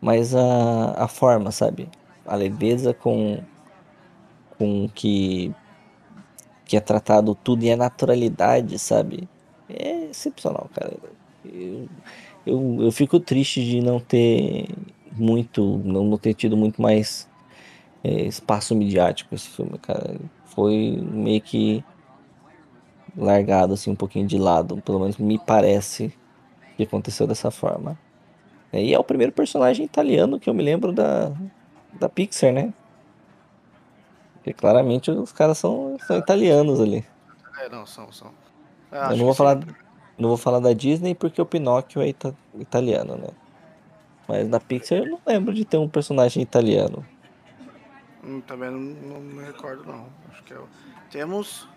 mas 0.00 0.34
a, 0.34 1.04
a 1.04 1.08
forma, 1.08 1.50
sabe? 1.50 1.88
A 2.26 2.36
leveza 2.36 2.92
com, 2.92 3.42
com 4.58 4.88
que, 4.94 5.52
que 6.64 6.76
é 6.76 6.80
tratado 6.80 7.34
tudo 7.34 7.64
e 7.64 7.70
a 7.70 7.76
naturalidade, 7.76 8.78
sabe? 8.78 9.28
É 9.68 10.06
excepcional, 10.10 10.68
cara. 10.74 10.94
Eu, 11.44 11.88
eu, 12.46 12.82
eu 12.82 12.92
fico 12.92 13.18
triste 13.18 13.64
de 13.64 13.80
não 13.80 13.98
ter 14.00 14.68
muito, 15.12 15.78
não, 15.84 16.16
ter 16.18 16.34
tido 16.34 16.56
muito 16.56 16.80
mais 16.80 17.28
é, 18.02 18.22
espaço 18.22 18.74
midiático 18.74 19.34
esse 19.34 19.48
filme, 19.48 19.78
cara. 19.78 20.16
Foi 20.46 20.98
meio 21.02 21.40
que 21.40 21.84
largado 23.16 23.74
assim 23.74 23.90
um 23.90 23.96
pouquinho 23.96 24.26
de 24.26 24.38
lado, 24.38 24.80
pelo 24.82 25.00
menos 25.00 25.16
me 25.16 25.38
parece 25.38 26.12
que 26.76 26.82
aconteceu 26.82 27.26
dessa 27.26 27.50
forma. 27.50 27.98
É, 28.72 28.82
e 28.82 28.92
é 28.92 28.98
o 28.98 29.04
primeiro 29.04 29.32
personagem 29.32 29.84
italiano 29.84 30.40
que 30.40 30.50
eu 30.50 30.54
me 30.54 30.62
lembro 30.62 30.92
da, 30.92 31.32
da 31.92 32.08
Pixar, 32.08 32.52
né? 32.52 32.72
Porque 34.34 34.52
claramente 34.52 35.10
os 35.10 35.32
caras 35.32 35.58
são, 35.58 35.96
são 36.06 36.18
italianos 36.18 36.80
ali. 36.80 37.04
É, 37.60 37.68
não, 37.68 37.86
são, 37.86 38.10
são. 38.12 38.32
Eu, 38.90 39.00
eu 39.00 39.16
não 39.16 39.24
vou 39.26 39.34
falar, 39.34 39.60
não 40.18 40.28
vou 40.28 40.36
falar 40.36 40.58
da 40.58 40.72
Disney 40.72 41.14
porque 41.14 41.40
o 41.40 41.46
Pinóquio 41.46 42.02
é 42.02 42.08
ita 42.08 42.36
italiano, 42.58 43.16
né? 43.16 43.28
Mas 44.26 44.48
na 44.48 44.58
Pixar 44.58 44.98
eu 44.98 45.06
não 45.06 45.20
lembro 45.26 45.54
de 45.54 45.64
ter 45.64 45.78
um 45.78 45.88
personagem 45.88 46.42
italiano. 46.42 47.04
Hum, 48.24 48.40
também 48.40 48.70
não, 48.70 48.80
não, 48.80 49.20
me 49.20 49.44
recordo, 49.44 49.84
não. 49.84 50.06
Acho 50.30 50.42
que 50.44 50.54
é 50.54 50.58
o... 50.58 50.66
Temos 51.10 51.68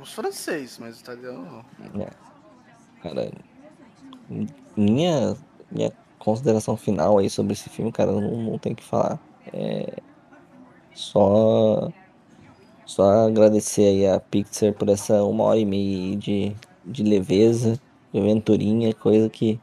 os 0.00 0.12
franceses, 0.12 0.78
mas 0.78 1.00
italiano 1.00 1.64
não. 1.84 2.02
É. 2.02 2.10
Cara, 3.02 3.30
minha, 4.76 5.36
minha 5.70 5.92
consideração 6.18 6.76
final 6.76 7.18
aí 7.18 7.28
sobre 7.28 7.52
esse 7.52 7.68
filme, 7.68 7.92
cara, 7.92 8.12
não, 8.12 8.20
não 8.20 8.58
tem 8.58 8.74
que 8.74 8.84
falar. 8.84 9.18
É 9.52 9.94
só 10.94 11.90
só 12.84 13.26
agradecer 13.26 13.86
aí 13.86 14.06
a 14.06 14.20
Pixar 14.20 14.72
por 14.74 14.88
essa 14.88 15.24
uma 15.24 15.44
hora 15.44 15.58
e 15.58 15.64
meia 15.64 16.16
de, 16.16 16.54
de 16.84 17.02
leveza, 17.02 17.80
de 18.12 18.20
aventurinha, 18.20 18.92
coisa 18.92 19.28
que, 19.30 19.58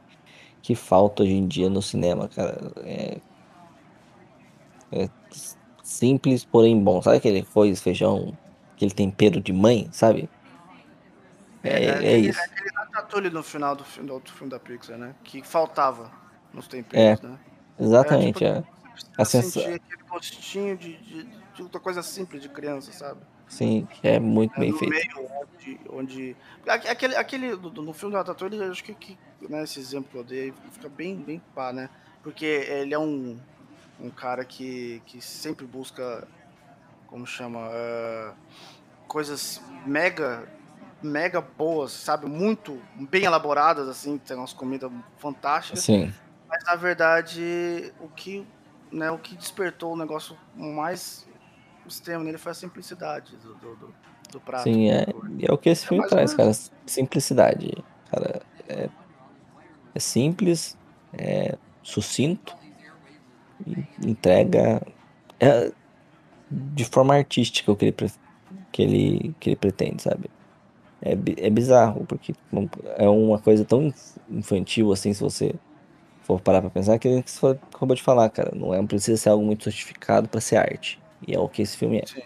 que 0.62 0.74
falta 0.74 1.22
hoje 1.22 1.34
em 1.34 1.46
dia 1.46 1.70
no 1.70 1.82
cinema, 1.82 2.28
cara. 2.28 2.72
É, 2.78 3.18
é 4.92 5.08
simples, 5.82 6.44
porém 6.44 6.82
bom. 6.82 7.00
Sabe 7.02 7.18
aquele 7.18 7.46
arroz, 7.48 7.80
feijão, 7.80 8.36
aquele 8.74 8.90
tempero 8.90 9.40
de 9.40 9.52
mãe, 9.52 9.88
sabe? 9.92 10.28
É, 11.62 11.84
é, 11.84 11.84
é 11.84 11.90
aquele, 11.94 12.28
isso. 12.30 12.40
Ratatouille 12.92 13.30
no 13.30 13.42
final 13.42 13.76
do, 13.76 13.84
filme, 13.84 14.08
do 14.08 14.14
outro 14.14 14.32
filme 14.34 14.50
da 14.50 14.58
Pixar, 14.58 14.98
né? 14.98 15.14
Que 15.24 15.42
faltava 15.42 16.10
nos 16.52 16.66
temperos, 16.66 17.22
é, 17.22 17.26
né? 17.26 17.38
Exatamente, 17.78 18.44
é. 18.44 18.54
Tipo, 18.56 18.68
é. 18.68 18.80
A 19.16 19.24
sensação... 19.24 19.62
aquele 19.62 20.02
gostinho 20.08 20.76
de, 20.76 20.96
de, 20.98 21.24
de, 21.24 21.80
coisa 21.80 22.02
simples 22.02 22.42
de 22.42 22.48
criança, 22.48 22.92
sabe? 22.92 23.20
Sim, 23.48 23.86
é 24.02 24.20
muito 24.20 24.54
é, 24.56 24.60
bem 24.60 24.72
no 24.72 24.78
feito. 24.78 24.90
meio 24.90 25.30
onde... 25.52 25.80
onde... 25.90 26.36
Aquele, 26.66 27.16
aquele 27.16 27.56
no 27.56 27.92
filme 27.92 28.12
do 28.12 28.18
Ratatouille, 28.18 28.62
acho 28.64 28.84
que, 28.84 28.94
que 28.94 29.18
né, 29.48 29.64
esse 29.64 29.80
exemplo 29.80 30.10
que 30.10 30.18
eu 30.18 30.24
dei 30.24 30.54
fica 30.72 30.88
bem, 30.88 31.16
bem 31.16 31.42
pá, 31.54 31.72
né? 31.72 31.88
Porque 32.22 32.44
ele 32.44 32.94
é 32.94 32.98
um, 32.98 33.38
um 33.98 34.10
cara 34.10 34.44
que, 34.44 35.02
que 35.06 35.20
sempre 35.20 35.66
busca, 35.66 36.26
como 37.06 37.26
chama, 37.26 37.68
uh, 37.68 38.34
coisas 39.08 39.60
mega 39.86 40.46
mega 41.02 41.40
boas, 41.40 41.92
sabe? 41.92 42.26
Muito 42.26 42.80
bem 42.94 43.24
elaboradas, 43.24 43.88
assim, 43.88 44.18
tem 44.18 44.36
umas 44.36 44.52
comidas 44.52 44.90
fantásticas. 45.18 45.80
Sim. 45.80 46.12
Mas 46.48 46.64
na 46.64 46.74
verdade, 46.74 47.92
o 48.00 48.08
que, 48.08 48.46
né, 48.90 49.10
o 49.10 49.18
que 49.18 49.36
despertou 49.36 49.92
o 49.92 49.96
negócio 49.96 50.36
mais 50.54 51.28
extremo 51.86 52.24
nele 52.24 52.38
foi 52.38 52.52
a 52.52 52.54
simplicidade 52.54 53.36
do, 53.36 53.54
do, 53.54 53.76
do, 53.76 53.94
do 54.32 54.40
prato. 54.40 54.64
Sim, 54.64 54.90
é, 54.90 55.06
é 55.42 55.52
o 55.52 55.58
que 55.58 55.68
esse 55.68 55.84
é 55.84 55.88
filme 55.88 56.06
traz, 56.08 56.34
cara. 56.34 56.52
Simplicidade. 56.86 57.72
Cara, 58.10 58.42
é, 58.68 58.88
é 59.94 59.98
simples, 60.00 60.76
é 61.12 61.56
sucinto, 61.82 62.56
entrega 64.04 64.82
é, 65.38 65.72
de 66.50 66.84
forma 66.84 67.14
artística 67.14 67.70
o 67.70 67.76
que 67.76 67.86
ele, 67.86 67.94
que 68.72 68.82
ele, 68.82 69.34
que 69.38 69.50
ele 69.50 69.56
pretende, 69.56 70.02
sabe? 70.02 70.30
É, 71.02 71.12
é 71.12 71.50
bizarro, 71.50 72.04
porque 72.06 72.34
é 72.96 73.08
uma 73.08 73.38
coisa 73.38 73.64
tão 73.64 73.92
infantil 74.28 74.92
assim, 74.92 75.14
se 75.14 75.22
você 75.22 75.54
for 76.22 76.40
parar 76.40 76.60
pra 76.60 76.70
pensar, 76.70 76.98
que 76.98 77.22
você 77.26 77.58
acabou 77.74 77.96
de 77.96 78.02
falar, 78.02 78.28
cara. 78.30 78.52
Não, 78.54 78.74
é, 78.74 78.76
não 78.76 78.86
precisa 78.86 79.16
ser 79.16 79.30
algo 79.30 79.44
muito 79.44 79.64
justificado 79.64 80.28
para 80.28 80.40
ser 80.40 80.56
arte. 80.56 81.00
E 81.26 81.34
é 81.34 81.38
o 81.38 81.48
que 81.48 81.62
esse 81.62 81.76
filme 81.76 81.98
é. 81.98 82.06
Sim. 82.06 82.22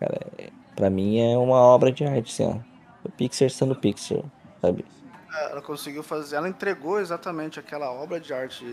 Cara, 0.00 0.20
é, 0.38 0.50
pra 0.74 0.88
mim 0.88 1.18
é 1.18 1.36
uma 1.36 1.56
obra 1.56 1.90
de 1.90 2.04
arte, 2.04 2.32
assim, 2.32 2.44
ó. 2.44 2.76
O 3.04 3.10
Pixar 3.10 3.50
sendo 3.50 3.74
Pixar, 3.76 4.22
sabe? 4.60 4.84
Ela 5.50 5.60
conseguiu 5.60 6.02
fazer, 6.02 6.36
ela 6.36 6.48
entregou 6.48 6.98
exatamente 6.98 7.60
aquela 7.60 7.92
obra 7.92 8.18
de 8.18 8.32
arte 8.32 8.64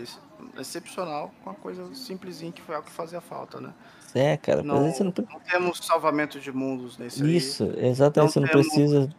excepcional 0.58 1.30
com 1.42 1.50
uma 1.50 1.56
coisa 1.56 1.94
simplesinha 1.94 2.50
que 2.50 2.62
foi 2.62 2.74
algo 2.74 2.86
que 2.86 2.92
fazia 2.92 3.20
falta, 3.20 3.60
né? 3.60 3.72
É, 4.14 4.36
cara, 4.36 4.62
não, 4.62 4.88
não... 4.88 5.12
não 5.30 5.40
temos 5.40 5.78
salvamento 5.78 6.40
de 6.40 6.50
mundos 6.50 6.96
nesse 6.96 7.36
Isso, 7.36 7.64
aí. 7.64 7.86
exatamente, 7.88 8.32
você 8.32 8.40
não 8.40 8.48
temos... 8.48 8.66
precisa. 8.68 9.10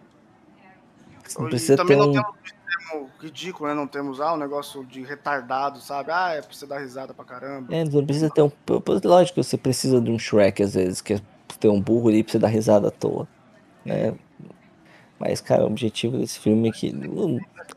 Não 1.37 1.49
precisa 1.49 1.77
também 1.77 1.97
ter 1.97 2.03
não 2.03 2.11
um... 2.11 2.23
temos 2.91 3.11
ridículo, 3.19 3.69
né? 3.69 3.75
Não 3.75 3.87
temos 3.87 4.21
ah, 4.21 4.33
um 4.33 4.37
negócio 4.37 4.85
de 4.85 5.03
retardado, 5.03 5.79
sabe? 5.79 6.11
Ah, 6.11 6.33
é 6.33 6.41
pra 6.41 6.53
você 6.53 6.65
dar 6.65 6.79
risada 6.79 7.13
pra 7.13 7.25
caramba. 7.25 7.73
É, 7.75 7.83
não 7.83 8.05
precisa 8.05 8.29
ter 8.29 8.41
um. 8.41 8.51
Lógico, 9.03 9.43
você 9.43 9.57
precisa 9.57 9.99
de 9.99 10.11
um 10.11 10.19
Shrek 10.19 10.61
às 10.61 10.73
vezes, 10.73 11.01
que 11.01 11.13
é 11.13 11.21
ter 11.59 11.69
um 11.69 11.81
burro 11.81 12.09
ali 12.09 12.23
pra 12.23 12.31
você 12.31 12.39
dar 12.39 12.47
risada 12.47 12.89
à 12.89 12.91
toa. 12.91 13.27
Né? 13.83 14.13
Mas, 15.19 15.39
cara, 15.39 15.63
o 15.63 15.67
objetivo 15.67 16.17
desse 16.17 16.39
filme 16.39 16.69
é 16.69 16.71
que 16.71 16.93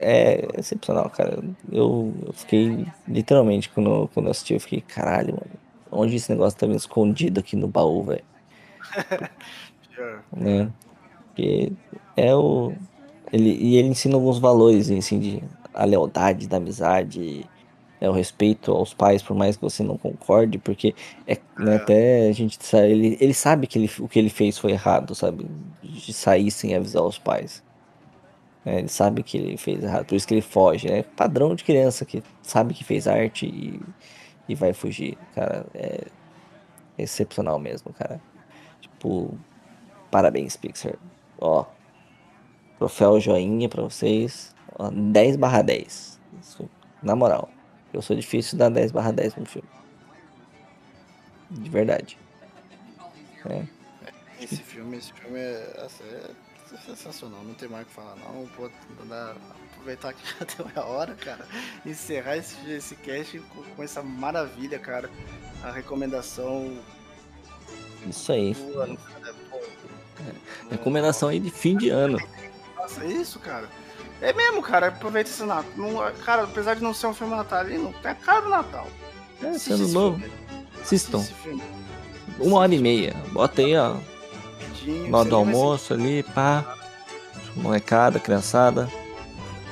é 0.01 0.47
excepcional, 0.59 1.09
cara. 1.11 1.43
Eu, 1.71 2.13
eu 2.27 2.33
fiquei, 2.33 2.87
literalmente, 3.07 3.69
quando, 3.69 4.09
quando 4.13 4.27
eu 4.27 4.31
assisti, 4.33 4.55
eu 4.55 4.61
fiquei, 4.61 4.81
caralho, 4.81 5.35
mano, 5.35 5.51
onde 5.91 6.17
esse 6.17 6.31
negócio 6.31 6.59
tá 6.59 6.67
vindo 6.67 6.79
escondido 6.79 7.41
aqui 7.41 7.57
no 7.57 7.69
baú, 7.69 8.03
velho? 8.03 8.25
né? 10.37 10.71
Porque 11.27 11.73
é 12.17 12.35
o. 12.35 12.73
Ele, 13.33 13.51
e 13.51 13.77
ele 13.77 13.89
ensina 13.89 14.15
alguns 14.15 14.39
valores, 14.39 14.91
assim, 14.91 15.19
de 15.19 15.43
a 15.75 15.85
lealdade, 15.85 16.49
da 16.49 16.57
amizade, 16.57 17.45
é, 18.01 18.09
o 18.09 18.13
respeito 18.13 18.73
aos 18.73 18.95
pais, 18.95 19.23
por 19.23 19.37
mais 19.37 19.57
que 19.57 19.63
você 19.63 19.83
não 19.83 19.97
concorde, 19.97 20.59
porque 20.59 20.95
é, 21.27 21.39
né, 21.59 21.77
até 21.77 22.29
a 22.29 22.33
gente 22.33 22.59
sabe, 22.65 22.91
ele, 22.91 23.19
ele 23.21 23.35
sabe 23.35 23.67
que 23.67 23.79
ele, 23.79 23.91
o 24.01 24.09
que 24.09 24.19
ele 24.19 24.31
fez 24.31 24.59
foi 24.59 24.73
errado, 24.73 25.15
sabe? 25.15 25.47
De 25.83 26.13
sair 26.13 26.51
sem 26.51 26.75
avisar 26.75 27.03
os 27.03 27.19
pais. 27.19 27.63
É, 28.65 28.79
ele 28.79 28.89
sabe 28.89 29.23
que 29.23 29.37
ele 29.39 29.57
fez 29.57 29.83
errado, 29.83 30.07
por 30.07 30.15
isso 30.15 30.27
que 30.27 30.35
ele 30.35 30.43
foge. 30.43 30.89
É 30.89 31.03
padrão 31.03 31.55
de 31.55 31.65
criança 31.65 32.05
que 32.05 32.23
sabe 32.43 32.75
que 32.75 32.85
fez 32.85 33.07
arte 33.09 33.47
e, 33.47 33.81
e 34.49 34.55
vai 34.55 34.73
fugir. 34.73 35.17
Cara, 35.35 35.67
é 35.75 36.07
excepcional 36.99 37.59
mesmo, 37.59 37.93
cara. 37.93 38.21
Tipo, 38.81 39.37
parabéns, 40.11 40.57
Pixar. 40.57 40.95
Ó, 41.41 41.65
troféu 42.79 43.21
joinha 43.21 43.69
pra 43.69 43.83
vocês. 43.83 44.55
Ó, 44.79 44.91
10 44.91 45.37
barra 45.37 45.63
10. 45.63 46.21
Isso, 46.41 46.69
na 47.03 47.17
moral. 47.17 47.51
Eu 47.93 48.01
sou 48.01 48.15
difícil 48.15 48.59
dar 48.59 48.71
10 48.71 48.93
barra 48.93 49.13
10 49.13 49.37
no 49.37 49.47
filme. 49.47 49.69
De 51.51 51.69
verdade. 51.71 52.19
É. 53.47 53.65
Esse 54.41 54.57
filme, 54.57 54.97
esse 54.97 55.13
filme 55.13 55.39
é, 55.39 55.83
assim, 55.85 56.05
é 56.05 56.31
sensacional, 56.87 57.43
não 57.43 57.55
tem 57.55 57.69
mais 57.69 57.85
o 57.85 57.89
que 57.89 57.95
falar 57.95 58.15
não. 58.17 58.47
Vou 58.57 58.71
aproveitar 59.73 60.13
que 60.13 60.23
já 60.39 60.45
deu 60.45 60.83
a 60.83 60.87
hora, 60.87 61.15
cara. 61.15 61.47
Encerrar 61.85 62.37
esse, 62.37 62.57
esse 62.71 62.95
cast 62.97 63.39
com, 63.41 63.63
com 63.63 63.83
essa 63.83 64.03
maravilha, 64.03 64.79
cara. 64.79 65.11
A 65.63 65.73
recomendação. 65.73 66.79
Isso 68.07 68.31
aí. 68.31 68.55
Cara, 68.55 69.35
pô, 69.51 69.57
é. 69.57 70.71
Recomendação 70.71 71.29
aí 71.29 71.41
de 71.41 71.51
fim 71.51 71.77
de 71.77 71.89
ano. 71.89 72.19
Nossa, 72.89 73.05
isso, 73.05 73.39
cara. 73.39 73.69
É 74.21 74.33
mesmo, 74.33 74.63
cara. 74.63 74.89
Aproveita 74.89 75.29
esse 75.29 75.45
Natal. 75.45 76.13
cara, 76.25 76.45
apesar 76.45 76.75
de 76.75 76.83
não 76.83 76.95
ser 76.95 77.07
um 77.07 77.15
filme 77.15 77.37
natalino, 77.37 77.95
tem 78.03 78.11
a 78.11 78.15
cara 78.15 78.41
do 78.41 78.49
Natal. 78.49 78.87
É, 79.43 79.53
sendo 79.59 79.89
novo. 79.89 80.23
Assistam. 80.81 81.25
Uma 82.39 82.61
hora 82.61 82.75
e 82.75 82.79
meia. 82.79 83.15
Bota 83.33 83.61
aí, 83.61 83.77
ó. 83.77 83.97
Na 85.09 85.23
do 85.23 85.37
almoço 85.37 85.93
ali, 85.93 86.23
pá. 86.23 86.65
Molecada, 87.55 88.19
criançada. 88.19 88.89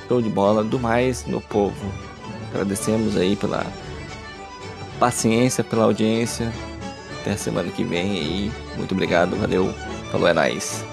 Show 0.07 0.21
de 0.21 0.29
bola. 0.29 0.63
Do 0.63 0.79
mais, 0.79 1.25
meu 1.25 1.41
povo. 1.41 1.91
Agradecemos 2.51 3.17
aí 3.17 3.35
pela 3.35 3.65
paciência, 4.99 5.63
pela 5.63 5.85
audiência. 5.85 6.53
Até 7.21 7.35
semana 7.35 7.69
que 7.71 7.83
vem 7.83 8.19
aí. 8.19 8.51
Muito 8.77 8.93
obrigado, 8.93 9.35
valeu. 9.35 9.73
Falou, 10.11 10.27
é 10.27 10.33
nóis. 10.33 10.85
Parou. 10.85 10.86